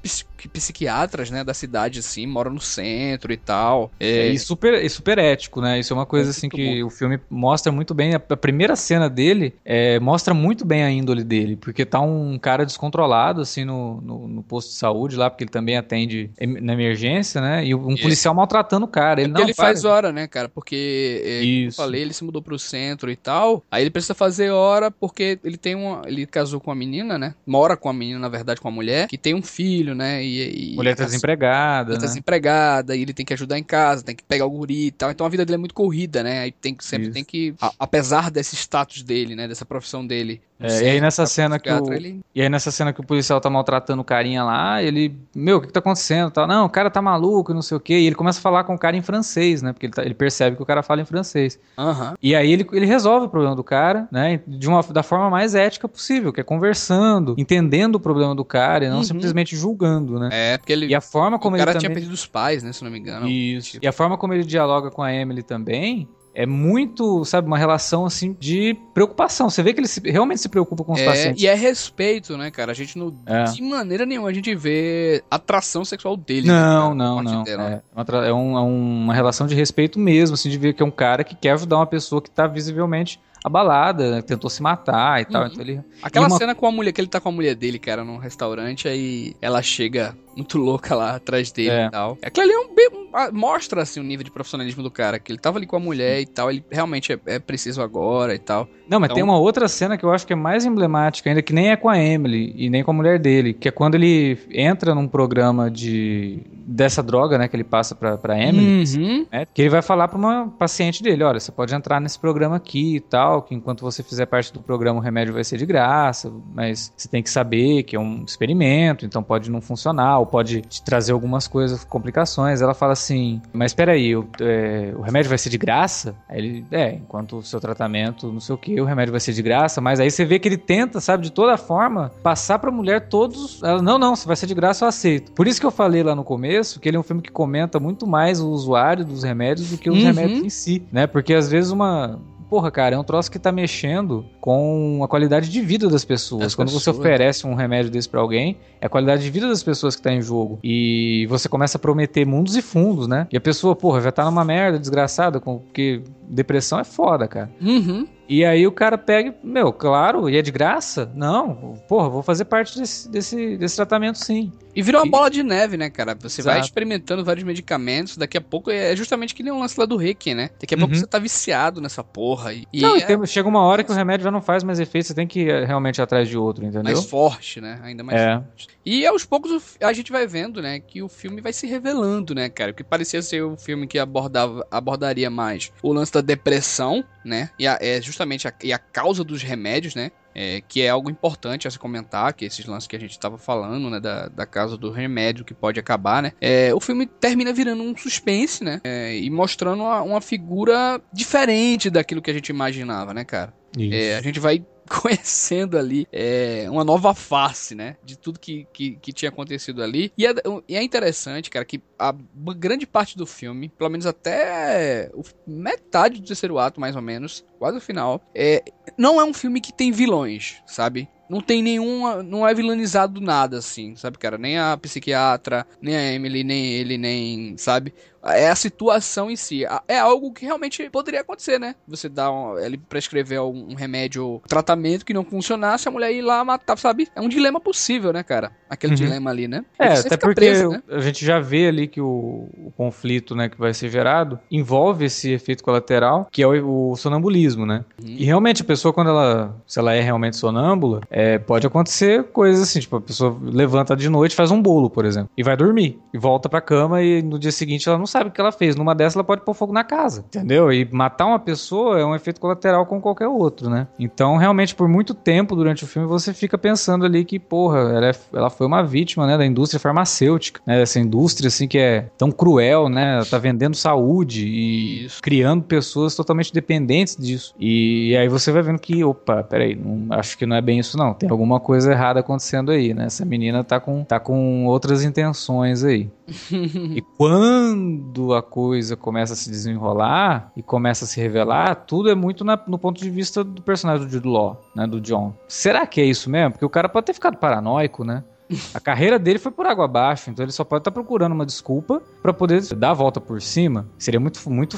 [0.52, 3.90] psiquiatras, né, da cidade, assim, moram no centro e tal.
[3.98, 4.28] É...
[4.28, 5.78] E, super, e super ético, né?
[5.78, 6.86] Isso é uma coisa, é assim, que bom.
[6.86, 8.14] o filme mostra muito bem.
[8.14, 12.66] A, primeira cena dele é, mostra muito bem a índole dele, porque tá um cara
[12.66, 17.40] descontrolado, assim, no, no, no posto de saúde lá, porque ele também atende na emergência,
[17.40, 17.64] né?
[17.64, 19.20] E um policial maltratando o cara.
[19.20, 20.48] Ele, é não, ele faz hora, né, cara?
[20.48, 23.64] Porque, é, como eu falei, ele se mudou pro centro e tal.
[23.70, 26.02] Aí ele precisa fazer hora porque ele tem uma.
[26.06, 27.34] Ele casou com uma menina, né?
[27.46, 30.22] Mora com a menina, na verdade, com a mulher, que tem um filho, né?
[30.24, 31.84] E, e mulher tá desempregada.
[31.84, 32.08] Mulher tá né?
[32.08, 35.10] desempregada, e ele tem que ajudar em casa, tem que pegar o guri e tal.
[35.10, 36.40] Então a vida dele é muito corrida, né?
[36.40, 37.14] Aí tem que sempre Isso.
[37.14, 37.54] tem que.
[37.60, 39.46] A, apesar desse status dele, né?
[39.46, 42.20] Dessa profissão dele, é, e aí nessa cena que o, ele...
[42.34, 45.60] e aí nessa cena que o policial tá maltratando o carinha lá, ele, meu, o
[45.60, 46.30] que, que tá acontecendo?
[46.30, 47.94] Tá, não, o cara tá maluco, não sei o quê.
[47.94, 49.72] E ele começa a falar com o cara em francês, né?
[49.72, 51.58] Porque ele, tá, ele percebe que o cara fala em francês.
[51.78, 52.14] Uhum.
[52.22, 54.40] E aí ele, ele resolve o problema do cara, né?
[54.46, 58.84] De uma da forma mais ética possível, que é conversando, entendendo o problema do cara
[58.84, 59.04] e não uhum.
[59.04, 60.28] simplesmente julgando, né?
[60.32, 62.72] É, porque ele E a forma como o cara ele tinha perdido os pais, né,
[62.72, 63.28] se não me engano.
[63.28, 63.72] Isso.
[63.72, 63.84] Tipo.
[63.84, 68.06] E a forma como ele dialoga com a Emily também, é muito, sabe, uma relação
[68.06, 69.50] assim de preocupação.
[69.50, 71.42] Você vê que ele se, realmente se preocupa com os é, pacientes.
[71.42, 72.72] E é respeito, né, cara?
[72.72, 73.14] A gente não.
[73.26, 73.44] É.
[73.44, 76.46] De maneira nenhuma a gente vê atração sexual dele.
[76.46, 77.42] Não, né, não, não.
[77.44, 80.86] Dela, é, é, um, é, uma relação de respeito mesmo, assim, de ver que é
[80.86, 84.22] um cara que quer ajudar uma pessoa que tá visivelmente abalada, né?
[84.22, 85.42] tentou se matar e tal.
[85.42, 85.48] Uhum.
[85.48, 86.38] Então ele, Aquela uma...
[86.38, 89.34] cena com a mulher, que ele tá com a mulher dele, cara, num restaurante, aí
[89.40, 91.86] ela chega muito louca lá atrás dele é.
[91.86, 92.18] e tal.
[92.22, 95.38] Aquilo ali é um, um, mostra assim o nível de profissionalismo do cara, que ele
[95.38, 98.68] tava ali com a mulher e tal, ele realmente é, é preciso agora e tal.
[98.88, 99.16] Não, mas então...
[99.16, 101.76] tem uma outra cena que eu acho que é mais emblemática ainda, que nem é
[101.76, 105.08] com a Emily e nem com a mulher dele, que é quando ele entra num
[105.08, 109.26] programa de dessa droga, né, que ele passa pra, pra Emily, uhum.
[109.30, 112.56] né, que ele vai falar pra uma paciente dele, olha, você pode entrar nesse programa
[112.56, 115.66] aqui e tal, que enquanto você fizer parte do programa o remédio vai ser de
[115.66, 120.26] graça, mas você tem que saber que é um experimento, então pode não funcionar, ou
[120.26, 122.62] pode te trazer algumas coisas, complicações.
[122.62, 126.14] Ela fala assim, mas espera aí, o, é, o remédio vai ser de graça?
[126.28, 129.32] Aí ele, é, enquanto o seu tratamento, não sei o que, o remédio vai ser
[129.32, 132.70] de graça, mas aí você vê que ele tenta, sabe, de toda forma, passar pra
[132.70, 135.32] mulher todos, ela, não, não, se vai ser de graça eu aceito.
[135.32, 137.80] Por isso que eu falei lá no começo que ele é um filme que comenta
[137.80, 140.04] muito mais o usuário dos remédios do que os uhum.
[140.04, 141.06] remédios em si, né?
[141.06, 142.20] Porque às vezes uma,
[142.52, 146.48] porra, cara, é um troço que tá mexendo com a qualidade de vida das pessoas.
[146.48, 146.84] As Quando pessoas.
[146.84, 150.02] você oferece um remédio desse para alguém, é a qualidade de vida das pessoas que
[150.02, 150.58] tá em jogo.
[150.62, 153.26] E você começa a prometer mundos e fundos, né?
[153.32, 157.50] E a pessoa, porra, já tá numa merda desgraçada, porque depressão é foda, cara.
[157.58, 158.06] Uhum.
[158.32, 161.12] E aí o cara pega, meu, claro, e é de graça?
[161.14, 164.50] Não, porra, vou fazer parte desse, desse, desse tratamento sim.
[164.74, 166.16] E virou uma bola de neve, né, cara?
[166.18, 166.56] Você Exato.
[166.56, 169.98] vai experimentando vários medicamentos, daqui a pouco é justamente que nem um lance lá do
[169.98, 170.48] Reiki, né?
[170.58, 171.00] Daqui a pouco uhum.
[171.00, 172.54] você tá viciado nessa porra.
[172.54, 173.04] E, não, e é...
[173.04, 175.40] tem, chega uma hora que o remédio já não faz mais efeito, você tem que
[175.40, 176.84] ir realmente atrás de outro, entendeu?
[176.84, 177.80] Mais forte, né?
[177.82, 178.36] Ainda mais é.
[178.36, 178.68] forte.
[178.84, 182.48] E aos poucos a gente vai vendo, né, que o filme vai se revelando, né,
[182.48, 182.72] cara?
[182.72, 187.50] Que parecia ser o filme que abordava, abordaria mais o lance da depressão, né?
[187.58, 190.10] E a, é justamente a, e a causa dos remédios, né?
[190.34, 193.36] É, que é algo importante a se comentar, que esses lances que a gente estava
[193.36, 197.52] falando, né, da, da casa do remédio que pode acabar, né, é, o filme termina
[197.52, 202.48] virando um suspense, né, é, e mostrando uma, uma, figura diferente daquilo que a gente
[202.48, 203.52] imaginava, né, cara.
[203.78, 204.64] É, a gente vai
[205.00, 207.96] conhecendo ali é, uma nova face, né?
[208.04, 210.12] De tudo que, que, que tinha acontecido ali.
[210.16, 210.34] E é,
[210.68, 212.14] é, interessante, cara, que a
[212.56, 215.10] grande parte do filme, pelo menos até
[215.46, 218.62] metade do terceiro ato, mais ou menos, quase o final, é,
[218.98, 221.08] não é um filme que tem vilões, sabe?
[221.32, 222.22] Não tem nenhuma.
[222.22, 224.36] Não é vilanizado nada, assim, sabe, cara?
[224.36, 227.56] Nem a psiquiatra, nem a Emily, nem ele, nem.
[227.56, 227.94] Sabe?
[228.24, 229.64] é a situação em si.
[229.88, 231.74] É algo que realmente poderia acontecer, né?
[231.88, 236.22] Você dá um, ele prescrever um, remédio, um tratamento que não funcionasse, a mulher ir
[236.22, 237.08] lá matar, sabe?
[237.14, 238.52] É um dilema possível, né, cara?
[238.70, 238.96] Aquele uhum.
[238.96, 239.64] dilema ali, né?
[239.78, 240.82] É, até porque né?
[240.90, 245.06] a gente já vê ali que o, o, conflito, né, que vai ser gerado envolve
[245.06, 247.84] esse efeito colateral, que é o, o sonambulismo, né?
[248.00, 248.08] Uhum.
[248.08, 252.62] E realmente a pessoa, quando ela, se ela é realmente sonâmbula, é, pode acontecer coisas
[252.62, 255.98] assim, tipo, a pessoa levanta de noite, faz um bolo, por exemplo, e vai dormir,
[256.12, 258.76] e volta pra cama e no dia seguinte ela não sabe o que ela fez.
[258.76, 260.72] Numa dessas, ela pode pôr fogo na casa, entendeu?
[260.72, 263.86] E matar uma pessoa é um efeito colateral como qualquer outro, né?
[263.98, 268.06] Então, realmente, por muito tempo durante o filme, você fica pensando ali que, porra, ela,
[268.08, 270.82] é, ela foi uma vítima, né, da indústria farmacêutica, né?
[270.82, 273.16] Essa indústria, assim, que é tão cruel, né?
[273.16, 277.54] Ela tá vendendo saúde e criando pessoas totalmente dependentes disso.
[277.58, 280.78] E, e aí você vai vendo que, opa, peraí, não, acho que não é bem
[280.78, 281.11] isso, não.
[281.14, 283.06] Tem alguma coisa errada acontecendo aí, né?
[283.06, 286.10] Essa menina tá com, tá com outras intenções aí.
[286.50, 292.14] e quando a coisa começa a se desenrolar e começa a se revelar, tudo é
[292.14, 295.34] muito na, no ponto de vista do personagem do Jude Law, né, do John.
[295.48, 296.52] Será que é isso mesmo?
[296.52, 298.24] Porque o cara pode ter ficado paranoico, né?
[298.74, 301.46] A carreira dele foi por água abaixo, então ele só pode estar tá procurando uma
[301.46, 303.86] desculpa para poder dar a volta por cima.
[303.98, 304.76] Seria muito, muito,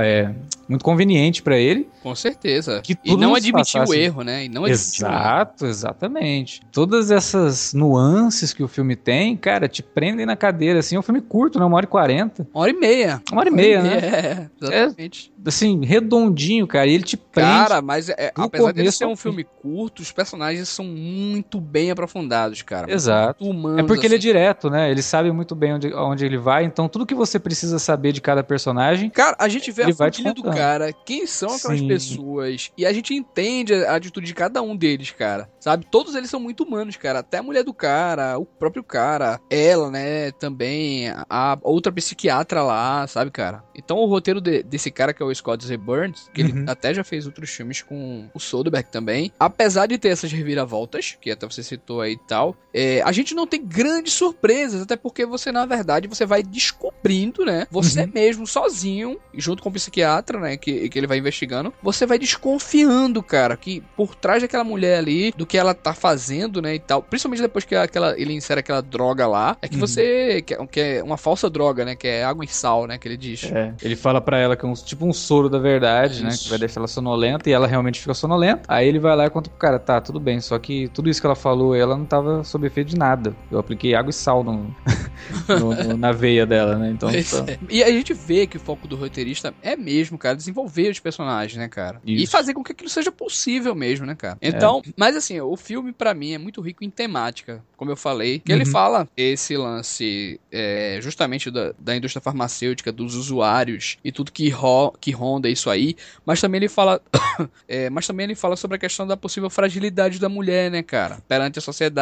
[0.00, 0.34] é,
[0.68, 1.88] muito conveniente para ele.
[2.02, 2.80] Com certeza.
[2.82, 4.44] Que e não admitir o erro, né?
[4.44, 6.60] E não Exato, exatamente.
[6.72, 10.80] Todas essas nuances que o filme tem, cara, te prendem na cadeira.
[10.80, 11.64] Assim, é um filme curto, né?
[11.64, 12.46] Uma hora e quarenta.
[12.52, 13.22] Uma hora e meia.
[13.30, 13.98] Uma hora e meia, né?
[13.98, 15.32] É, exatamente.
[15.44, 16.86] É, assim, redondinho, cara.
[16.86, 17.50] E ele te prende.
[17.50, 22.33] Cara, mas é, apesar de ser um filme curto, os personagens são muito bem aprofundados,
[22.64, 22.92] cara.
[22.92, 23.44] Exato.
[23.44, 24.14] Humanos, é porque assim.
[24.14, 24.26] ele é assim.
[24.26, 24.90] direto, né?
[24.90, 26.64] Ele sabe muito bem onde, onde ele vai.
[26.64, 29.10] Então, tudo que você precisa saber de cada personagem.
[29.10, 31.88] Cara, a gente vê a família do cara, quem são aquelas Sim.
[31.88, 32.70] pessoas.
[32.76, 35.48] E a gente entende a atitude de cada um deles, cara.
[35.60, 35.86] Sabe?
[35.90, 37.20] Todos eles são muito humanos, cara.
[37.20, 40.30] Até a mulher do cara, o próprio cara, ela, né?
[40.32, 43.62] Também, a outra psiquiatra lá, sabe, cara?
[43.74, 45.76] Então, o roteiro de, desse cara que é o Scott Z.
[45.76, 46.48] Burns, que uhum.
[46.48, 49.32] ele até já fez outros filmes com o Soderbergh também.
[49.38, 53.34] Apesar de ter essas reviravoltas, que até você citou aí e tal, é, a gente
[53.34, 57.66] não tem grandes surpresas, até porque você, na verdade, você vai descobrindo, né?
[57.70, 58.10] Você uhum.
[58.12, 60.56] mesmo, sozinho, junto com o psiquiatra, né?
[60.56, 65.32] Que, que ele vai investigando, você vai desconfiando, cara, que por trás daquela mulher ali,
[65.36, 66.74] do que ela tá fazendo, né?
[66.74, 69.80] E tal, principalmente depois que aquela, ele insere aquela droga lá, é que uhum.
[69.80, 70.42] você.
[70.42, 71.94] Que, que, é uma falsa droga, né?
[71.94, 72.98] Que é água e sal, né?
[72.98, 73.44] Que ele diz.
[73.44, 76.24] É, ele fala para ela que é um, tipo um soro da verdade, Isso.
[76.24, 76.30] né?
[76.36, 78.62] Que vai deixar ela sonolenta e ela realmente fica sonolenta.
[78.66, 81.20] Aí ele vai lá e conta pro cara, tá, tudo bem, só que tudo isso
[81.20, 83.34] que ela falou, ela não tava sob efeito de nada.
[83.50, 84.74] Eu apliquei água e sal no,
[85.48, 86.90] no, no, na veia dela, né?
[86.90, 87.10] Então.
[87.10, 87.52] Tá.
[87.52, 87.58] É.
[87.68, 91.56] E a gente vê que o foco do roteirista é mesmo, cara, desenvolver os personagens,
[91.56, 92.00] né, cara?
[92.04, 92.24] Isso.
[92.24, 94.38] E fazer com que aquilo seja possível mesmo, né, cara?
[94.40, 94.90] Então, é.
[94.96, 98.52] mas assim, o filme para mim é muito rico em temática, como eu falei, que
[98.52, 98.58] uhum.
[98.58, 104.48] ele fala esse lance é, justamente da, da indústria farmacêutica, dos usuários e tudo que,
[104.48, 107.00] ro que ronda isso aí, mas também ele fala,
[107.68, 111.18] é, mas também ele fala sobre a questão da possível fragilidade da mulher, né, cara,
[111.28, 111.93] perante a sociedade,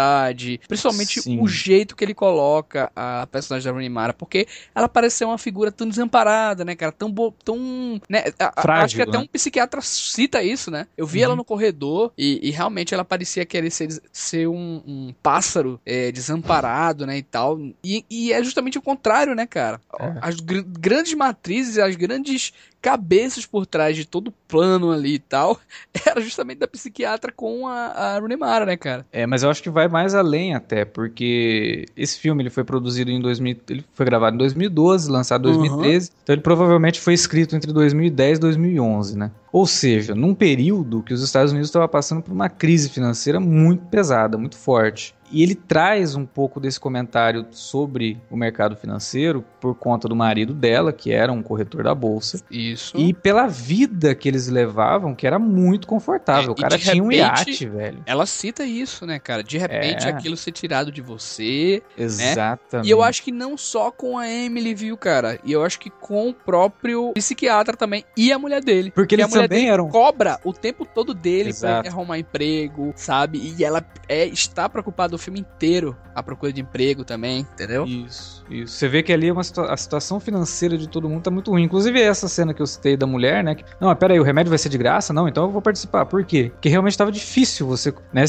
[0.69, 1.41] principalmente Sim.
[1.41, 5.39] o jeito que ele coloca a personagem da Rooney Mara, porque ela parece ser uma
[5.39, 7.13] figura tão desamparada, né, cara, tão
[7.45, 8.25] tão, né,
[8.61, 9.19] Frágil, acho que até né?
[9.19, 10.87] um psiquiatra cita isso, né?
[10.97, 11.25] Eu vi uhum.
[11.25, 16.11] ela no corredor e, e, realmente ela parecia querer ser, ser um, um pássaro é,
[16.11, 17.59] desamparado, né, e tal.
[17.85, 19.81] E, e, é justamente o contrário, né, cara?
[19.99, 20.15] É.
[20.21, 22.53] As gr grandes matrizes, as grandes
[22.83, 25.59] cabeças por trás de todo o plano ali e tal,
[26.05, 29.07] era justamente da psiquiatra com a, a Runemara, né, cara?
[29.13, 33.11] É, mas eu acho que vai mais além até, porque esse filme ele foi produzido
[33.11, 36.17] em 2000, ele foi gravado em 2012, lançado em 2013, uhum.
[36.25, 39.31] então ele provavelmente foi escrito entre 2010 e 2011, né?
[39.53, 43.85] Ou seja, num período que os Estados Unidos estavam passando por uma crise financeira muito
[43.87, 45.15] pesada, muito forte.
[45.33, 50.53] E ele traz um pouco desse comentário sobre o mercado financeiro por conta do marido
[50.53, 52.43] dela, que era um corretor da bolsa.
[52.51, 52.97] Isso.
[52.97, 56.51] E pela vida que eles levavam, que era muito confortável.
[56.51, 58.03] É, o cara tinha repente, um iate, velho.
[58.05, 59.43] Ela cita isso, né, cara?
[59.43, 60.11] De repente é.
[60.11, 61.83] aquilo ser tirado de você.
[61.97, 62.05] Né?
[62.05, 62.75] Exatamente.
[62.75, 62.83] Né?
[62.85, 65.39] E eu acho que não só com a Emily, viu, cara?
[65.45, 68.91] E eu acho que com o próprio psiquiatra também e a mulher dele.
[68.91, 69.89] Porque eles também eram.
[69.89, 71.83] cobra o tempo todo dele Exato.
[71.83, 73.55] pra arrumar emprego, sabe?
[73.57, 77.85] E ela é, está preocupada filme inteiro à procura de emprego também, entendeu?
[77.85, 78.75] Isso, isso.
[78.75, 81.51] Você vê que ali é uma situa a situação financeira de todo mundo tá muito
[81.51, 81.63] ruim.
[81.63, 83.55] Inclusive essa cena que eu citei da mulher, né?
[83.55, 85.13] Que, não, pera aí, o remédio vai ser de graça?
[85.13, 86.05] Não, então eu vou participar.
[86.07, 86.51] Por quê?
[86.53, 88.25] Porque realmente estava difícil você, né?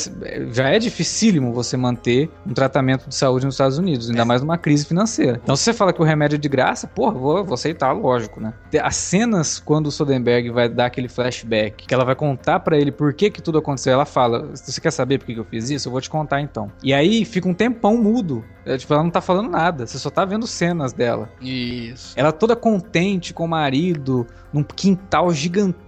[0.52, 4.26] Já é dificílimo você manter um tratamento de saúde nos Estados Unidos, ainda é.
[4.26, 5.40] mais numa crise financeira.
[5.44, 8.40] Então se você fala que o remédio é de graça, porra, vou, vou aceitar, lógico,
[8.40, 8.54] né?
[8.82, 12.92] As cenas quando o Soderbergh vai dar aquele flashback, que ela vai contar para ele
[12.92, 15.70] por que que tudo aconteceu, ela fala, você quer saber por que, que eu fiz
[15.70, 15.88] isso?
[15.88, 16.72] Eu vou te contar então.
[16.84, 18.44] E aí fica um tempão mudo.
[18.66, 21.30] É, tipo, ela não tá falando nada, você só tá vendo cenas dela.
[21.42, 22.14] Isso.
[22.16, 25.83] Ela toda contente com o marido, num quintal gigantesco,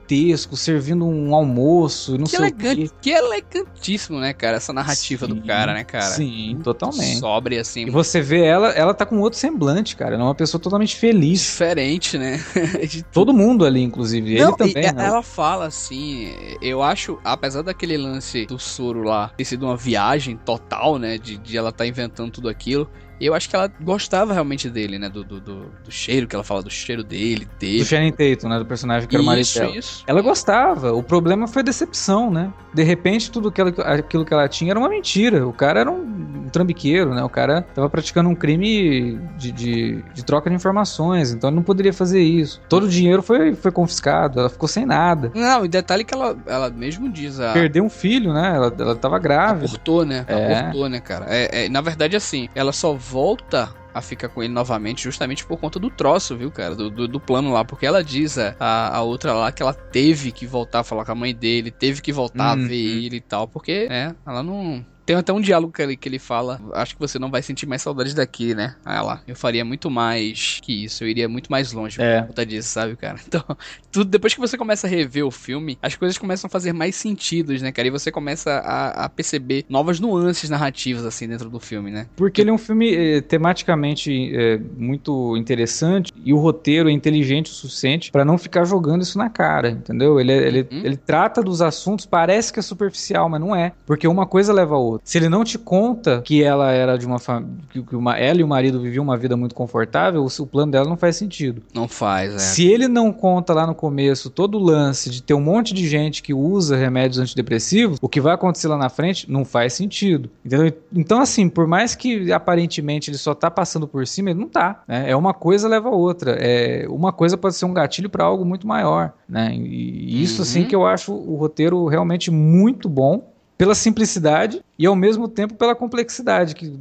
[0.56, 2.96] servindo um almoço, não que sei elegante, o quê.
[3.02, 6.06] Que elegantíssimo, né, cara, essa narrativa sim, do cara, né, cara?
[6.06, 7.20] Sim, totalmente.
[7.20, 7.88] Sobre, assim.
[7.88, 10.16] E você vê ela, ela tá com outro semblante, cara.
[10.16, 11.42] Ela é uma pessoa totalmente feliz.
[11.42, 12.44] Diferente, né?
[13.12, 14.38] Todo mundo ali, inclusive.
[14.38, 14.94] Não, ele também.
[14.94, 15.06] né?
[15.06, 20.38] Ela fala assim, eu acho, apesar daquele lance do soro lá ter sido uma viagem
[20.38, 24.70] total, né, de, de ela tá inventando tudo aquilo, eu acho que ela gostava realmente
[24.70, 25.10] dele, né?
[25.10, 27.80] Do, do, do, do cheiro, que ela fala do cheiro dele, dele.
[27.80, 28.60] Do Channing Tatum, né?
[28.60, 29.78] Do personagem que era o marido isso, dela.
[29.78, 30.04] Isso.
[30.08, 30.94] Ela gostava.
[30.94, 32.52] O problema foi a decepção, né?
[32.74, 35.48] De repente, tudo que ela, aquilo que ela tinha era uma mentira.
[35.48, 37.24] O cara era um, trambiqueiro, né?
[37.24, 41.64] O cara tava praticando um crime de, de, de, troca de informações, então ele não
[41.64, 42.62] poderia fazer isso.
[42.70, 45.32] Todo o dinheiro foi, foi confiscado, ela ficou sem nada.
[45.36, 47.40] Não, e detalhe que ela, ela mesmo diz...
[47.40, 47.52] A...
[47.52, 48.54] Perdeu um filho, né?
[48.56, 49.66] Ela, ela tava grávida.
[49.66, 50.24] Abortou, né?
[50.28, 50.60] É.
[50.60, 51.26] Abortou, né, cara?
[51.28, 55.58] É, é, na verdade, assim, ela só volta a ficar com ele novamente justamente por
[55.58, 56.76] conta do troço, viu, cara?
[56.76, 57.64] Do, do, do plano lá.
[57.64, 61.14] Porque ela diz a, a outra lá que ela teve que voltar a falar com
[61.14, 62.66] a mãe dele, teve que voltar uhum.
[62.66, 63.48] a ver ele e tal.
[63.48, 67.00] Porque, é, ela não tem até um diálogo que ele, que ele fala: Acho que
[67.00, 68.76] você não vai sentir mais saudades daqui, né?
[68.84, 72.22] Aí ela, eu faria muito mais que isso, eu iria muito mais longe é.
[72.22, 73.20] por conta disso, sabe, cara?
[73.36, 73.44] Então,
[73.92, 76.96] tudo, depois que você começa a rever o filme, as coisas começam a fazer mais
[76.96, 77.88] sentidos, né, cara?
[77.88, 82.08] E você começa a, a perceber novas nuances narrativas, assim, dentro do filme, né?
[82.16, 87.52] Porque ele é um filme eh, tematicamente eh, muito interessante e o roteiro é inteligente
[87.52, 90.20] o suficiente para não ficar jogando isso na cara, entendeu?
[90.20, 90.82] Ele, ele, uhum.
[90.84, 93.74] ele trata dos assuntos, parece que é superficial, mas não é.
[93.86, 94.95] Porque uma coisa leva a outra.
[95.04, 97.56] Se ele não te conta que ela era de uma família.
[97.70, 100.88] que uma, ela e o marido viviam uma vida muito confortável, o, o plano dela
[100.88, 101.62] não faz sentido.
[101.74, 102.40] Não faz, é.
[102.40, 105.88] Se ele não conta lá no começo todo o lance de ter um monte de
[105.88, 110.30] gente que usa remédios antidepressivos, o que vai acontecer lá na frente não faz sentido.
[110.44, 110.74] Entendeu?
[110.94, 114.84] Então, assim, por mais que aparentemente ele só tá passando por cima, ele não tá.
[114.88, 115.10] Né?
[115.12, 116.36] É uma coisa leva a outra.
[116.40, 119.14] É, uma coisa pode ser um gatilho para algo muito maior.
[119.28, 119.54] Né?
[119.56, 120.64] E isso, assim, uhum.
[120.64, 125.56] assim, que eu acho o roteiro realmente muito bom pela simplicidade e ao mesmo tempo
[125.56, 126.72] pela complexidade, que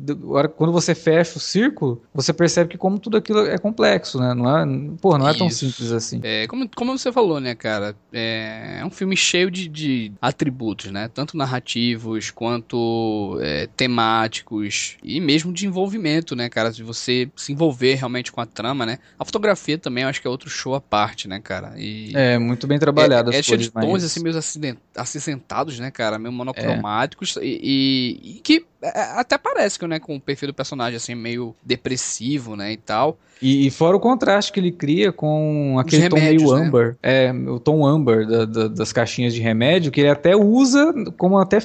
[0.57, 4.35] quando você fecha o círculo, você percebe que como tudo aquilo é complexo, né?
[4.35, 4.67] Não é,
[5.01, 6.21] pô, não é tão simples assim.
[6.23, 7.95] É, como, como você falou, né, cara?
[8.13, 11.09] É, é um filme cheio de, de, atributos, né?
[11.13, 16.73] Tanto narrativos quanto é, temáticos e mesmo de envolvimento, né, cara?
[16.73, 18.99] De você se envolver realmente com a trama, né?
[19.19, 21.75] A fotografia também eu acho que é outro show à parte, né, cara?
[21.77, 23.33] E é, muito bem trabalhado.
[23.33, 24.37] É, é cheio de tons assim meio
[24.97, 26.19] acinzentados, né, cara?
[26.19, 30.55] Meio monocromáticos e, e, e que é, até parece que, né, com o perfil do
[30.55, 33.19] personagem, assim, meio depressivo, né, e tal.
[33.41, 36.67] E, e fora o contraste que ele cria com aquele remédios, tom meio né?
[36.69, 40.93] amber, é, o tom amber da, da, das caixinhas de remédio, que ele até usa
[41.17, 41.59] como até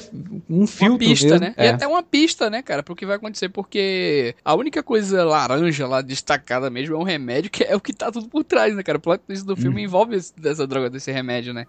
[0.48, 1.40] um filtro Uma pista, mesmo.
[1.40, 1.54] né?
[1.56, 1.66] É.
[1.66, 5.86] E até uma pista, né, cara, pro que vai acontecer, porque a única coisa laranja
[5.86, 8.82] lá destacada mesmo é um remédio, que é o que tá tudo por trás, né,
[8.82, 8.98] cara?
[8.98, 9.84] O plot do filme hum.
[9.84, 11.66] envolve esse, dessa droga, desse remédio, né?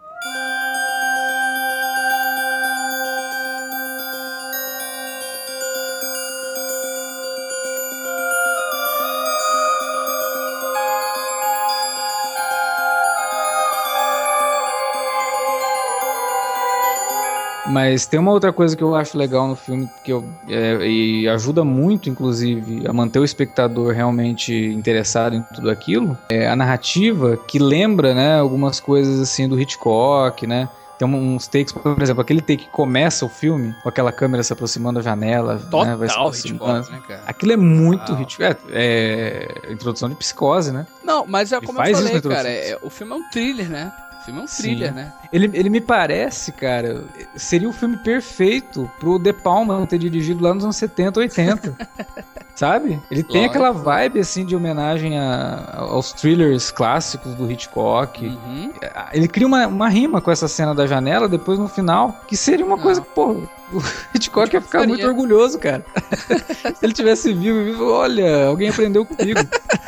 [17.72, 21.28] Mas tem uma outra coisa que eu acho legal no filme que eu, é, e
[21.30, 26.18] ajuda muito, inclusive, a manter o espectador realmente interessado em tudo aquilo.
[26.30, 30.68] É a narrativa que lembra, né, algumas coisas assim do Hitchcock, né?
[31.00, 34.54] Tem uns takes, por exemplo, aquele take que começa o filme com aquela câmera se
[34.54, 35.58] aproximando da janela.
[35.58, 37.24] Total né, vai se Hitchcock, né, cara?
[37.26, 38.62] Aquilo é muito Hitchcock.
[38.70, 40.86] É, é, introdução de psicose, né?
[41.04, 43.92] Não, mas é como eu falei, cara, é, o filme é um thriller, né?
[44.22, 44.96] O filme é um thriller, Sim.
[44.96, 45.14] né?
[45.34, 47.04] Ele, ele me parece, cara,
[47.36, 51.76] seria o filme perfeito pro De Palma ter dirigido lá nos anos 70, 80.
[52.54, 53.02] Sabe?
[53.10, 58.28] Ele tem aquela vibe, assim, de homenagem a, aos thrillers clássicos do Hitchcock.
[58.28, 58.72] Uhum.
[59.12, 62.64] Ele cria uma, uma rima com essa cena da janela, depois no final, que seria
[62.64, 62.84] uma Não.
[62.84, 63.82] coisa que, pô, o
[64.14, 65.84] Hitchcock ia ficar muito orgulhoso, cara.
[66.78, 69.40] Se ele tivesse vivo, olha, alguém aprendeu comigo.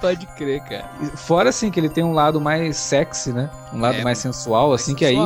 [0.00, 0.88] Pode crer, cara.
[1.16, 3.50] Fora assim que ele tem um lado mais sexy, né?
[3.72, 5.16] Um lado é, mais sensual, assim que aí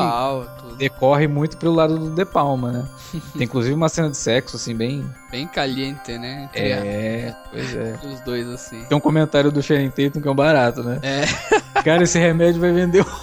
[0.58, 0.76] tudo.
[0.76, 2.88] decorre muito pelo lado do De Palma, né?
[3.37, 6.44] tem inclusive uma cena de sexo assim bem bem caliente, né?
[6.44, 7.50] Entre é, a...
[7.50, 7.98] pois é.
[8.04, 8.85] Os dois assim.
[8.85, 10.98] Tem um comentário do Sharon Tatum que é um barato, né?
[11.02, 11.24] É.
[11.82, 13.04] Cara, esse remédio vai vender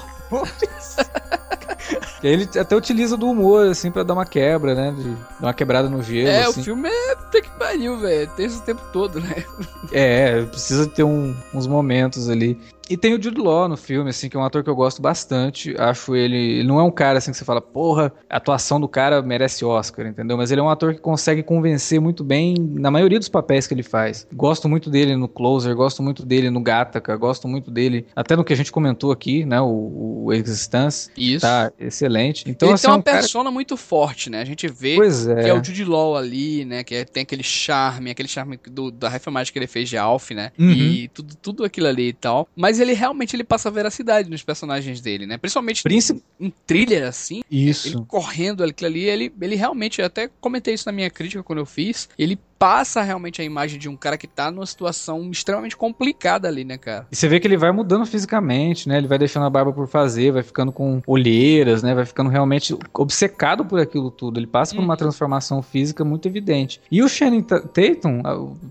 [2.21, 4.91] E aí ele até utiliza do humor, assim, pra dar uma quebra, né?
[4.91, 5.09] De
[5.39, 6.27] dar uma quebrada no gelo.
[6.27, 6.59] É, assim.
[6.59, 8.31] o filme é que pariu, velho.
[8.35, 9.43] Tem esse tempo todo, né?
[9.91, 12.59] É, precisa ter um, uns momentos ali.
[12.89, 15.02] E tem o Jude Law no filme, assim, que é um ator que eu gosto
[15.02, 15.75] bastante.
[15.78, 16.60] Acho ele.
[16.60, 19.63] Ele não é um cara assim que você fala, porra, a atuação do cara merece
[19.63, 20.36] Oscar, entendeu?
[20.36, 23.73] Mas ele é um ator que consegue convencer muito bem na maioria dos papéis que
[23.73, 24.28] ele faz.
[24.34, 28.43] Gosto muito dele no Closer, gosto muito dele no Gataca, gosto muito dele até no
[28.43, 29.62] que a gente comentou aqui, né?
[29.62, 31.12] O, o Existence.
[31.15, 31.41] Isso.
[31.41, 32.43] Tá excelente.
[32.47, 33.54] Então, ele assim, tem uma é um persona cara...
[33.54, 34.41] muito forte, né?
[34.41, 35.43] A gente vê é.
[35.43, 36.84] que é o Jude Law ali, né?
[36.84, 40.32] Que é, tem aquele charme, aquele charme do, da refilmagem que ele fez de Alf,
[40.32, 40.52] né?
[40.58, 40.71] Uhum.
[40.71, 42.47] E tudo, tudo aquilo ali e tal.
[42.56, 45.37] Mas ele realmente ele passa passa veracidade nos personagens dele, né?
[45.37, 46.23] Principalmente Príncipe...
[46.39, 47.41] em thriller, assim.
[47.51, 47.89] Isso.
[47.89, 51.59] Ele correndo aquilo ali, ele, ele realmente, eu até comentei isso na minha crítica quando
[51.59, 55.77] eu fiz, ele passa realmente a imagem de um cara que tá numa situação extremamente
[55.77, 57.07] complicada ali, né, cara?
[57.09, 58.97] E você vê que ele vai mudando fisicamente, né?
[58.97, 61.93] Ele vai deixando a barba por fazer, vai ficando com olheiras, né?
[61.95, 64.39] Vai ficando realmente obcecado por aquilo tudo.
[64.39, 64.97] Ele passa por uma uhum.
[64.97, 66.81] transformação física muito evidente.
[66.91, 68.21] E o Shannon Tatum,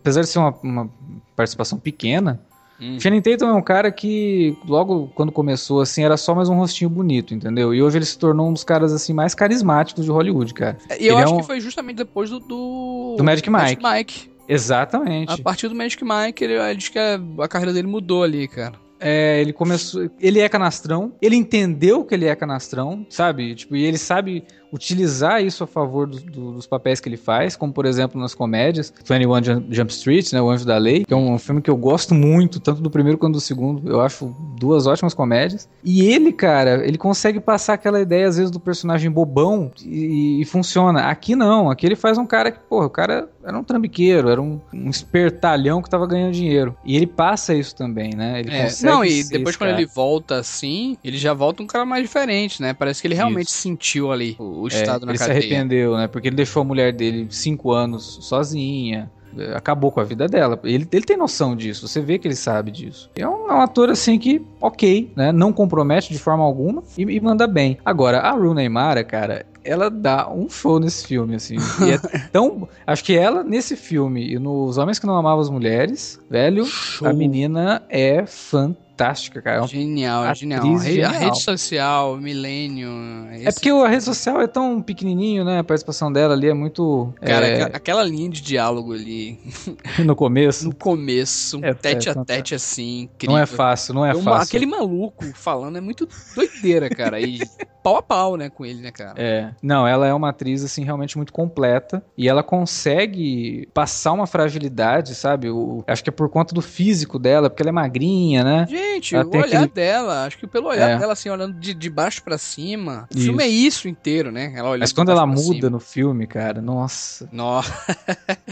[0.01, 0.91] apesar de ser uma, uma
[1.35, 2.41] participação pequena,
[2.81, 2.99] Hum.
[3.01, 6.89] Channing Tatum é um cara que logo quando começou assim era só mais um rostinho
[6.89, 7.75] bonito, entendeu?
[7.75, 10.79] E hoje ele se tornou um dos caras assim mais carismáticos de Hollywood, cara.
[10.99, 11.41] E eu ele acho é um...
[11.41, 13.83] que foi justamente depois do do, do Magic Mike.
[13.83, 14.31] Magic Mike.
[14.49, 15.33] Exatamente.
[15.33, 18.49] A partir do Magic Mike, ele, ele diz que a, a carreira dele mudou ali,
[18.49, 18.75] cara.
[19.01, 20.11] É, ele começou.
[20.19, 21.13] Ele é canastrão.
[21.21, 23.55] Ele entendeu que ele é canastrão, sabe?
[23.55, 27.57] Tipo, e ele sabe utilizar isso a favor do, do, dos papéis que ele faz,
[27.57, 31.17] como por exemplo nas comédias, 21 Jump Street, né, O Anjo da Lei, que é
[31.17, 34.87] um filme que eu gosto muito, tanto do primeiro quanto do segundo, eu acho duas
[34.87, 35.69] ótimas comédias.
[35.85, 40.45] E ele, cara, ele consegue passar aquela ideia às vezes do personagem bobão e, e
[40.45, 41.09] funciona.
[41.09, 44.43] Aqui não, aqui ele faz um cara que, porra, o cara era um trambiqueiro, era
[44.43, 46.77] um, um espertalhão que tava ganhando dinheiro.
[46.85, 48.41] E ele passa isso também, né?
[48.41, 49.81] Ele é, não, e depois quando cara.
[49.81, 52.75] ele volta assim, ele já volta um cara mais diferente, né?
[52.75, 53.57] Parece que ele realmente isso.
[53.57, 55.37] sentiu ali o, o estado é, na ele cadeia.
[55.37, 56.09] Ele se arrependeu, né?
[56.09, 59.11] Porque ele deixou a mulher dele cinco anos sozinha
[59.55, 60.59] acabou com a vida dela.
[60.65, 63.11] Ele, ele tem noção disso, você vê que ele sabe disso.
[63.17, 65.33] É um, é um ator assim que, ok, né?
[65.33, 67.79] Não compromete de forma alguma e, e manda bem.
[67.85, 71.57] Agora, a Rooney Mara, cara, ela dá um show nesse filme, assim.
[72.29, 76.65] então, acho que ela, nesse filme, e nos Homens que Não Amavam as Mulheres, velho,
[76.65, 77.07] show.
[77.07, 79.65] a menina é fantástica fantástica, cara.
[79.65, 80.61] É Genial, atriz genial.
[80.61, 81.13] A re- A genial.
[81.13, 82.91] rede social, milênio.
[83.31, 85.61] É porque a rede social é tão pequenininho, né?
[85.61, 87.13] A participação dela ali é muito.
[87.21, 89.39] Cara, é, aquela linha de diálogo ali,
[90.05, 90.65] no começo.
[90.67, 93.37] no começo, É, tete é, a tete assim, incrível.
[93.37, 94.49] Não é fácil, não é Uma- fácil.
[94.57, 97.21] Aquele maluco falando é muito doideira, cara.
[97.21, 97.39] E
[97.83, 99.15] pau a pau, né, com ele, né, cara?
[99.17, 99.51] É.
[99.63, 102.03] Não, ela é uma atriz, assim, realmente muito completa.
[102.17, 105.49] E ela consegue passar uma fragilidade, sabe?
[105.51, 108.67] O, acho que é por conta do físico dela, porque ela é magrinha, né?
[108.69, 110.99] Gente, Ela o olhar dela, acho que pelo olhar É.
[110.99, 113.07] dela, assim, olhando de, de baixo pra cima.
[113.13, 113.27] O Isso.
[113.27, 114.53] filme é isso inteiro, né?
[114.55, 115.71] Ela olhando Mas quando ela muda cima.
[115.71, 117.29] no filme, cara, nossa.
[117.33, 117.73] Nossa,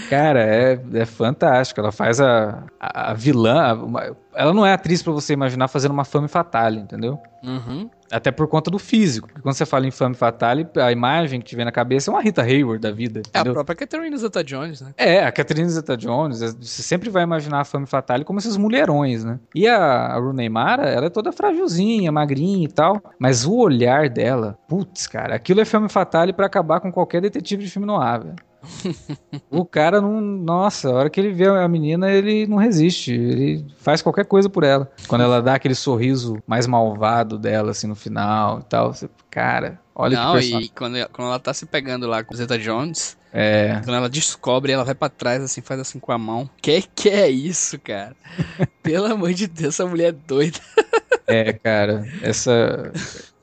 [0.08, 1.80] Cara, é, é fantástico.
[1.80, 3.60] Ela faz a, a, a vilã.
[3.62, 7.18] a- uma- ela não é atriz pra você imaginar fazendo uma fame fatale, entendeu?
[7.42, 7.88] uhum.
[8.10, 9.26] Até por conta do físico.
[9.26, 12.14] Porque quando você fala em fame fatale, a imagem que te vem na cabeça é
[12.14, 13.18] uma Rita Hayward da vida.
[13.18, 13.54] é a Entendeu?
[13.54, 14.94] própria Catherine Zeta-Jones, né?
[14.96, 19.24] É, a Catherine Zeta-Jones, é, você sempre vai imaginar a Femme Fatale como esses mulherões,
[19.24, 19.40] né?
[19.54, 24.56] E a, Rooney Mara, ela é toda frágilzinha, magrinha e tal, mas o olhar dela,
[24.68, 28.36] putz, cara, aquilo é Femme Fatale pra acabar com qualquer detetive de filme noir, velho.
[29.50, 30.20] O cara não.
[30.20, 33.12] Nossa, a hora que ele vê a menina, ele não resiste.
[33.12, 34.90] Ele faz qualquer coisa por ela.
[35.08, 38.92] Quando ela dá aquele sorriso mais malvado dela, assim, no final e tal.
[38.92, 40.66] Você, cara, olha Não, que personagem.
[40.66, 43.80] e quando, quando ela tá se pegando lá com Zeta-Jones, É.
[43.84, 46.48] quando ela descobre, ela vai pra trás, assim, faz assim com a mão.
[46.62, 48.16] Que que é isso, cara?
[48.82, 50.58] Pelo amor de Deus, essa mulher é doida.
[51.26, 52.92] É, cara, essa.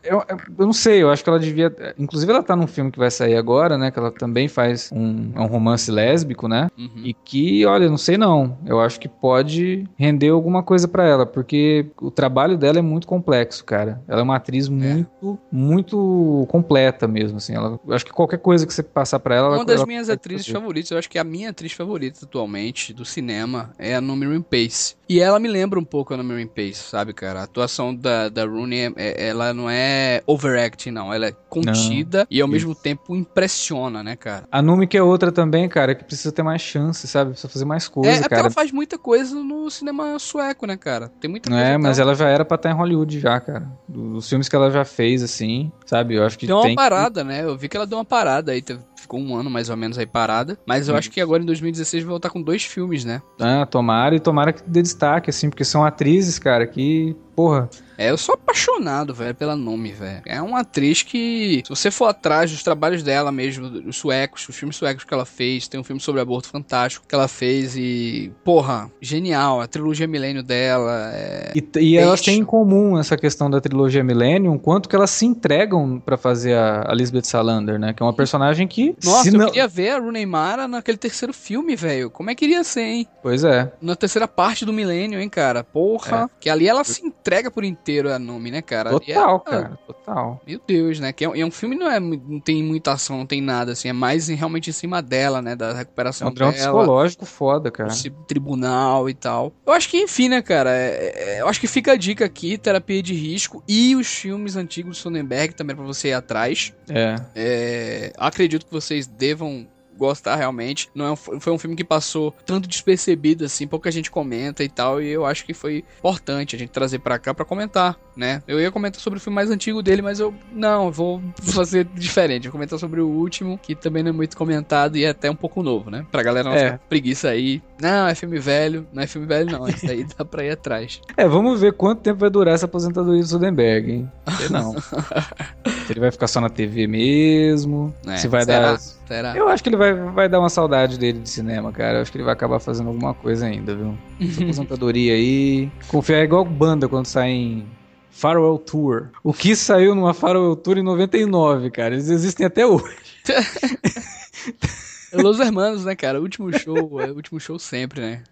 [0.04, 0.22] Eu,
[0.60, 1.74] eu não sei, eu acho que ela devia.
[1.98, 3.90] Inclusive, ela tá num filme que vai sair agora, né?
[3.90, 6.70] Que ela também faz um, é um romance lésbico, né?
[6.78, 7.02] Uhum.
[7.04, 8.58] E que, olha, não sei não.
[8.66, 13.08] Eu acho que pode render alguma coisa pra ela, porque o trabalho dela é muito
[13.08, 14.02] complexo, cara.
[14.08, 17.54] Ela é uma atriz muito, muito completa mesmo, assim.
[17.56, 19.48] Ela, eu acho que qualquer coisa que você passar pra ela.
[19.50, 22.94] Uma ela- das ela minhas atrizes favoritas, eu acho que a minha atriz favorita atualmente
[22.94, 24.96] do cinema é a Noomi Pace.
[25.14, 27.42] E ela me lembra um pouco a Noomi Pace, sabe, cara?
[27.42, 31.14] A atuação da, da Rooney, é- é- ela não é overacting, não.
[31.14, 34.46] Ela é contida e ao mesmo tempo impressiona, né, cara?
[34.52, 37.30] A Numi que é outra também, cara, que precisa ter mais chance, sabe?
[37.32, 38.42] Precisa fazer mais É, coisa, é porque cara.
[38.42, 41.10] ela faz muita coisa no cinema sueco, né, cara?
[41.22, 41.72] Tem muita Não coisa.
[41.74, 43.68] é, mas ela já era pra estar em Hollywood já, cara.
[43.88, 46.16] Dos filmes que ela já fez, assim, sabe?
[46.16, 46.76] Eu acho que Deu uma tem.
[46.76, 47.44] parada, né?
[47.44, 48.82] Eu vi que ela deu uma parada aí, teve-
[49.14, 50.58] ficou um ano mais ou menos aí parada.
[50.66, 50.98] Mas eu Hum.
[50.98, 53.22] acho que agora em 2016 vai voltar com dois filmes, né?
[53.40, 58.10] Ah, tomara e tomara que dê destaque, assim, porque são atrizes, cara, que, porra, É,
[58.10, 60.22] eu sou apaixonado, velho, pela nome, velho.
[60.26, 64.56] É uma atriz que, se você for atrás dos trabalhos dela mesmo, os suecos, os
[64.56, 68.32] filmes suecos que ela fez, tem um filme sobre aborto fantástico que ela fez e,
[68.44, 69.62] porra, genial.
[69.62, 71.52] A trilogia Milênio dela é...
[71.56, 75.26] E, e elas têm em comum essa questão da trilogia Millennium, quanto que elas se
[75.26, 77.94] entregam pra fazer a, a Lisbeth Salander, né?
[77.94, 78.96] Que é uma personagem que.
[79.04, 82.10] Nossa, eu não- queria ver a Rooney Mara naquele terceiro filme, velho.
[82.10, 83.08] Como é que iria ser, hein?
[83.22, 83.72] Pois é.
[83.82, 85.64] Na terceira parte do Milênio, hein, cara?
[85.64, 86.30] Porra.
[86.40, 88.90] Que ali ela se entrega por inteiro a nome, né, cara?
[88.90, 89.80] É- Total, ah, cara.
[89.88, 90.42] Total.
[90.46, 91.14] Meu Deus, né?
[91.14, 93.72] Que é, um- é um filme não é não tem muita ação, não tem nada
[93.72, 97.26] assim, é mais realmente em cima dela, né, da É recuperação um drama dela, psicológico
[97.26, 97.90] foda, cara.
[97.90, 99.54] esse tribunal e tal.
[99.66, 102.58] Eu acho que enfim, né, cara, é- é- eu acho que fica a dica aqui,
[102.58, 106.74] terapia de risco e os filmes antigos do Sonnenberg também pra você ir atrás.
[106.90, 107.16] É.
[107.36, 109.66] É, acredito que vocês devam
[110.08, 110.90] gostar realmente.
[110.94, 114.70] Não é um- foi um filme que passou tanto despercebido assim, pouca gente comenta e
[114.70, 118.42] tal, e eu acho que foi importante a gente trazer pra cá pra comentar, né?
[118.48, 121.86] Eu ia comentar sobre o filme mais antigo dele, mas eu não, eu vou fazer
[121.86, 125.30] diferente, vou comentar sobre o último, que também não é muito comentado e é até
[125.32, 126.06] um pouco novo, né?
[126.12, 126.66] Pra galera não É.
[126.74, 127.62] ficar preguiça aí.
[127.82, 131.00] Não, é filme velho, não é filme velho não, isso aí dá pra ir atrás.
[131.18, 134.12] É, vamos ver quanto tempo vai durar essa aposentadoria do Sudenberg, hein?
[134.38, 134.74] Sei não.
[135.86, 138.74] se ele vai ficar só na TV mesmo, É, se vai será?
[138.74, 138.80] dar...
[139.08, 139.36] Será?
[139.36, 141.98] Eu acho que ele vai, vai dar uma saudade dele de cinema, cara.
[141.98, 143.98] Eu acho que ele vai acabar fazendo alguma coisa ainda, viu?
[144.20, 145.70] Essa aposentadoria aí.
[145.88, 147.68] Confiar é igual banda quando sai em
[148.10, 149.10] Farewell Tour.
[149.24, 151.94] O que saiu numa Farewell Tour em 99, cara.
[151.96, 152.96] Eles existem até hoje.
[155.14, 156.20] Los Hermanos, né, cara?
[156.20, 158.24] Último show, é o último show sempre, né?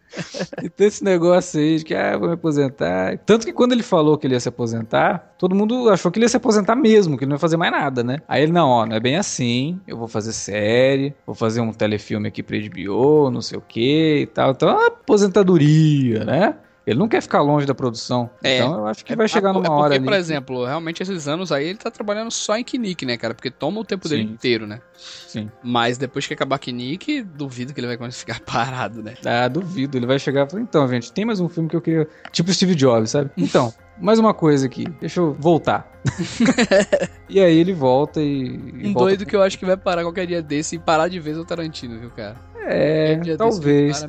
[0.64, 3.18] Então esse negócio aí de que, ah, vou me aposentar.
[3.20, 6.26] Tanto que quando ele falou que ele ia se aposentar, todo mundo achou que ele
[6.26, 8.18] ia se aposentar mesmo, que ele não ia fazer mais nada, né?
[8.28, 9.80] Aí ele, não, ó, não é bem assim.
[9.88, 14.22] Eu vou fazer série, vou fazer um telefilme aqui pra HBO, não sei o que
[14.22, 14.52] e tal.
[14.52, 16.56] Então, é aposentadoria, né?
[16.86, 18.30] Ele não quer ficar longe da produção.
[18.44, 18.58] É.
[18.58, 20.04] Então eu acho que vai chegar É numa porque, hora ali.
[20.04, 23.34] por exemplo, realmente esses anos aí ele tá trabalhando só em Knick, né, cara?
[23.36, 24.34] Porque toma o tempo dele Sim.
[24.34, 24.82] inteiro, né?
[24.98, 25.50] Sim.
[25.64, 29.14] Mas depois que acabar Knick, duvido que ele vai conseguir ficar parado, né?
[29.26, 29.96] Ah, duvido.
[29.98, 32.08] Ele vai chegar e falar, então, gente, tem mais um filme que eu queria.
[32.32, 33.30] Tipo Steve Jobs, sabe?
[33.38, 34.86] Então, mais uma coisa aqui.
[35.00, 35.88] Deixa eu voltar.
[37.30, 38.60] e aí ele volta e.
[38.76, 41.08] e Um volta doido que eu acho que vai parar qualquer dia desse e parar
[41.08, 42.36] de vez é o Tarantino, viu, cara?
[42.66, 44.05] É, talvez.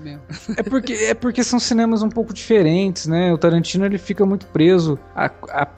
[0.56, 3.32] É porque, é porque são cinemas um pouco diferentes, né?
[3.32, 4.98] O Tarantino ele fica muito preso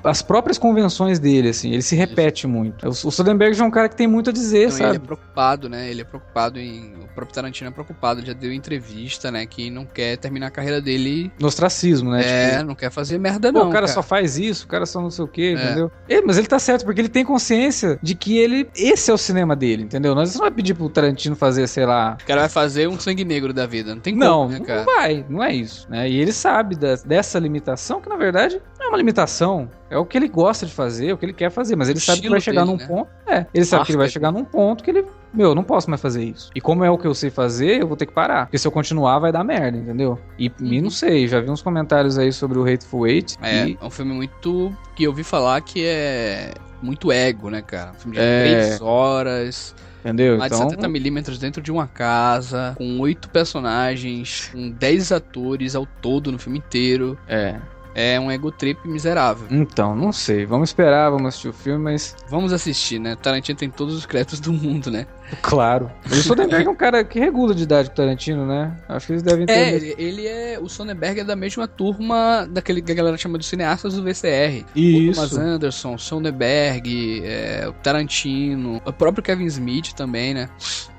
[0.03, 1.73] às próprias convenções dele, assim.
[1.73, 2.87] Ele se repete muito.
[2.87, 4.91] O, o Soderbergh já é um cara que tem muito a dizer, então, sabe?
[4.91, 5.91] Ele é preocupado, né?
[5.91, 6.95] Ele é preocupado em.
[6.95, 8.21] O próprio Tarantino é preocupado.
[8.21, 9.47] Ele já deu entrevista, né?
[9.47, 11.33] Que não quer terminar a carreira dele.
[11.39, 12.23] No ostracismo, né?
[12.25, 13.69] É, tipo, não quer fazer merda, não.
[13.69, 15.65] o cara, cara, só faz isso, o cara só não sei o quê, é.
[15.65, 15.93] entendeu?
[16.09, 18.69] É, mas ele tá certo, porque ele tem consciência de que ele.
[18.75, 20.15] Esse é o cinema dele, entendeu?
[20.15, 22.17] Nós não vai pedir pro Tarantino fazer, sei lá.
[22.21, 23.95] O cara vai fazer um sangue negro da vida.
[23.95, 24.85] Não tem como, não, né, cara?
[24.85, 25.87] Não vai, não é isso.
[25.91, 26.09] Né?
[26.09, 29.71] E ele sabe da, dessa limitação, que na verdade não é uma limitação.
[29.91, 32.01] É o que ele gosta de fazer, é o que ele quer fazer, mas ele
[32.01, 32.87] sabe que vai chegar dele, num né?
[32.87, 33.09] ponto.
[33.27, 35.05] É, ele sabe que ele vai chegar num ponto que ele.
[35.33, 36.51] Meu, eu não posso mais fazer isso.
[36.55, 38.47] E como é o que eu sei fazer, eu vou ter que parar.
[38.47, 40.19] Porque se eu continuar, vai dar merda, entendeu?
[40.39, 40.55] E, uhum.
[40.61, 43.37] e não sei, já vi uns comentários aí sobre o Hateful Eight.
[43.43, 43.79] É, e...
[43.81, 44.77] é um filme muito.
[44.95, 46.53] que eu ouvi falar que é
[46.83, 47.93] muito ego, né, cara?
[47.93, 48.43] Um filme de é...
[48.43, 49.75] três horas.
[50.05, 50.37] Entendeu?
[50.37, 50.69] Mais então...
[50.69, 56.39] de 70mm dentro de uma casa, com oito personagens, com 10 atores ao todo no
[56.39, 57.19] filme inteiro.
[57.27, 57.59] É.
[57.95, 59.47] É um ego trip miserável.
[59.51, 60.45] Então, não sei.
[60.45, 62.17] Vamos esperar, vamos assistir o filme, mas.
[62.29, 63.13] Vamos assistir, né?
[63.13, 65.07] O Tarantino tem todos os créditos do mundo, né?
[65.43, 65.91] Claro.
[66.07, 68.77] O Sonnenberg é um cara que regula de idade com o Tarantino, né?
[68.89, 69.53] Acho que eles devem ter.
[69.53, 70.59] É, ele, ele é.
[70.61, 74.65] O Sonnenberg é da mesma turma daquele que a galera chama de cineastas do VCR.
[74.77, 75.11] Isso.
[75.11, 80.49] O Thomas Anderson, Sonnenberg, é, o Tarantino, o próprio Kevin Smith também, né?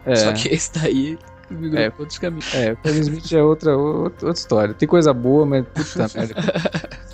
[0.06, 0.16] É.
[0.16, 1.18] Só que esse daí
[1.76, 2.54] é, outros caminhos.
[2.54, 4.74] É, o Kevin Smith é outra, outra, outra história.
[4.74, 6.36] Tem coisa boa, mas puta merda.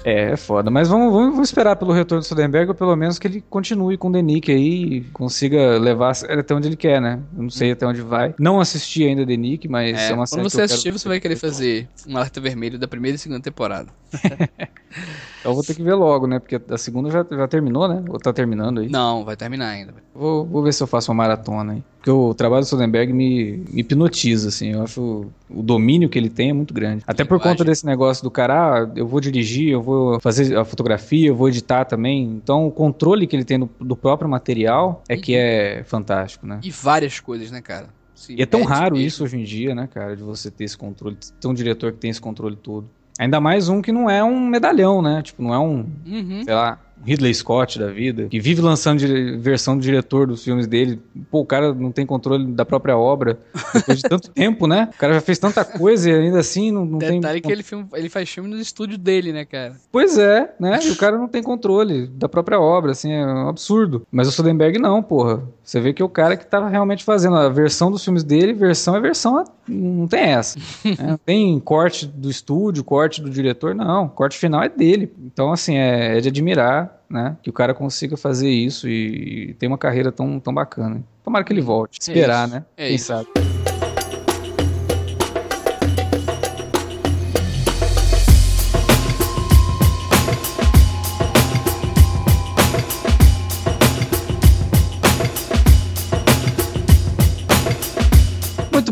[0.04, 0.70] É, é foda.
[0.70, 3.98] Mas vamos, vamos, vamos, esperar pelo retorno do Soderbergh, ou pelo menos que ele continue
[3.98, 7.20] com o Denick aí e consiga levar até onde ele quer, né?
[7.36, 8.34] Eu não sei até onde vai.
[8.40, 11.36] Não assisti ainda Denick, mas é, é uma série Quando você assistir, você vai querer
[11.36, 13.90] fazer um alerta vermelho da primeira e segunda temporada.
[15.40, 16.40] então vou ter que ver logo, né?
[16.40, 18.04] Porque a segunda já, já terminou, né?
[18.10, 18.90] Ou tá terminando aí?
[18.90, 19.94] Não, vai terminar ainda.
[20.14, 21.84] Vou, vou ver se eu faço uma maratona aí.
[21.98, 24.72] Porque o trabalho do Soderbergh me, me hipnotiza, assim.
[24.72, 27.04] Eu acho o domínio que ele tem é muito grande.
[27.06, 29.91] Até por conta desse negócio do cara, ah, eu vou dirigir, eu vou
[30.22, 32.24] fazer a fotografia, eu vou editar também.
[32.24, 36.60] Então, o controle que ele tem do, do próprio material é que é fantástico, né?
[36.64, 37.88] E várias coisas, né, cara?
[38.14, 39.08] Se e é tão raro mesmo.
[39.08, 41.98] isso hoje em dia, né, cara, de você ter esse controle, ter um diretor que
[41.98, 42.88] tem esse controle todo.
[43.18, 45.22] Ainda mais um que não é um medalhão, né?
[45.22, 46.44] Tipo, não é um, uhum.
[46.44, 49.02] sei lá, Ridley Scott da vida, que vive lançando
[49.40, 51.00] versão do diretor dos filmes dele.
[51.30, 53.40] Pô, o cara não tem controle da própria obra
[53.74, 54.90] depois de tanto tempo, né?
[54.94, 57.22] O cara já fez tanta coisa e ainda assim não, não Detalhe tem.
[57.22, 59.76] Detalhe que ele, filme, ele faz filme nos estúdios dele, né, cara?
[59.92, 60.80] Pois é, né?
[60.84, 64.06] E o cara não tem controle da própria obra, assim, é um absurdo.
[64.12, 65.42] Mas o Soderbergh não, porra.
[65.64, 68.54] Você vê que é o cara que tava realmente fazendo a versão dos filmes dele,
[68.54, 70.60] versão é versão, não tem essa.
[70.84, 70.96] né?
[71.00, 74.06] Não tem corte do estúdio, corte do diretor, não.
[74.06, 75.12] O corte final é dele.
[75.26, 77.38] Então, assim, é, é de admirar né?
[77.42, 81.04] Que o cara consiga fazer isso e, e ter uma carreira tão, tão bacana.
[81.24, 82.00] Tomara que ele volte.
[82.00, 82.66] Esperar, é né?
[82.78, 83.06] É Quem isso.
[83.06, 83.28] sabe.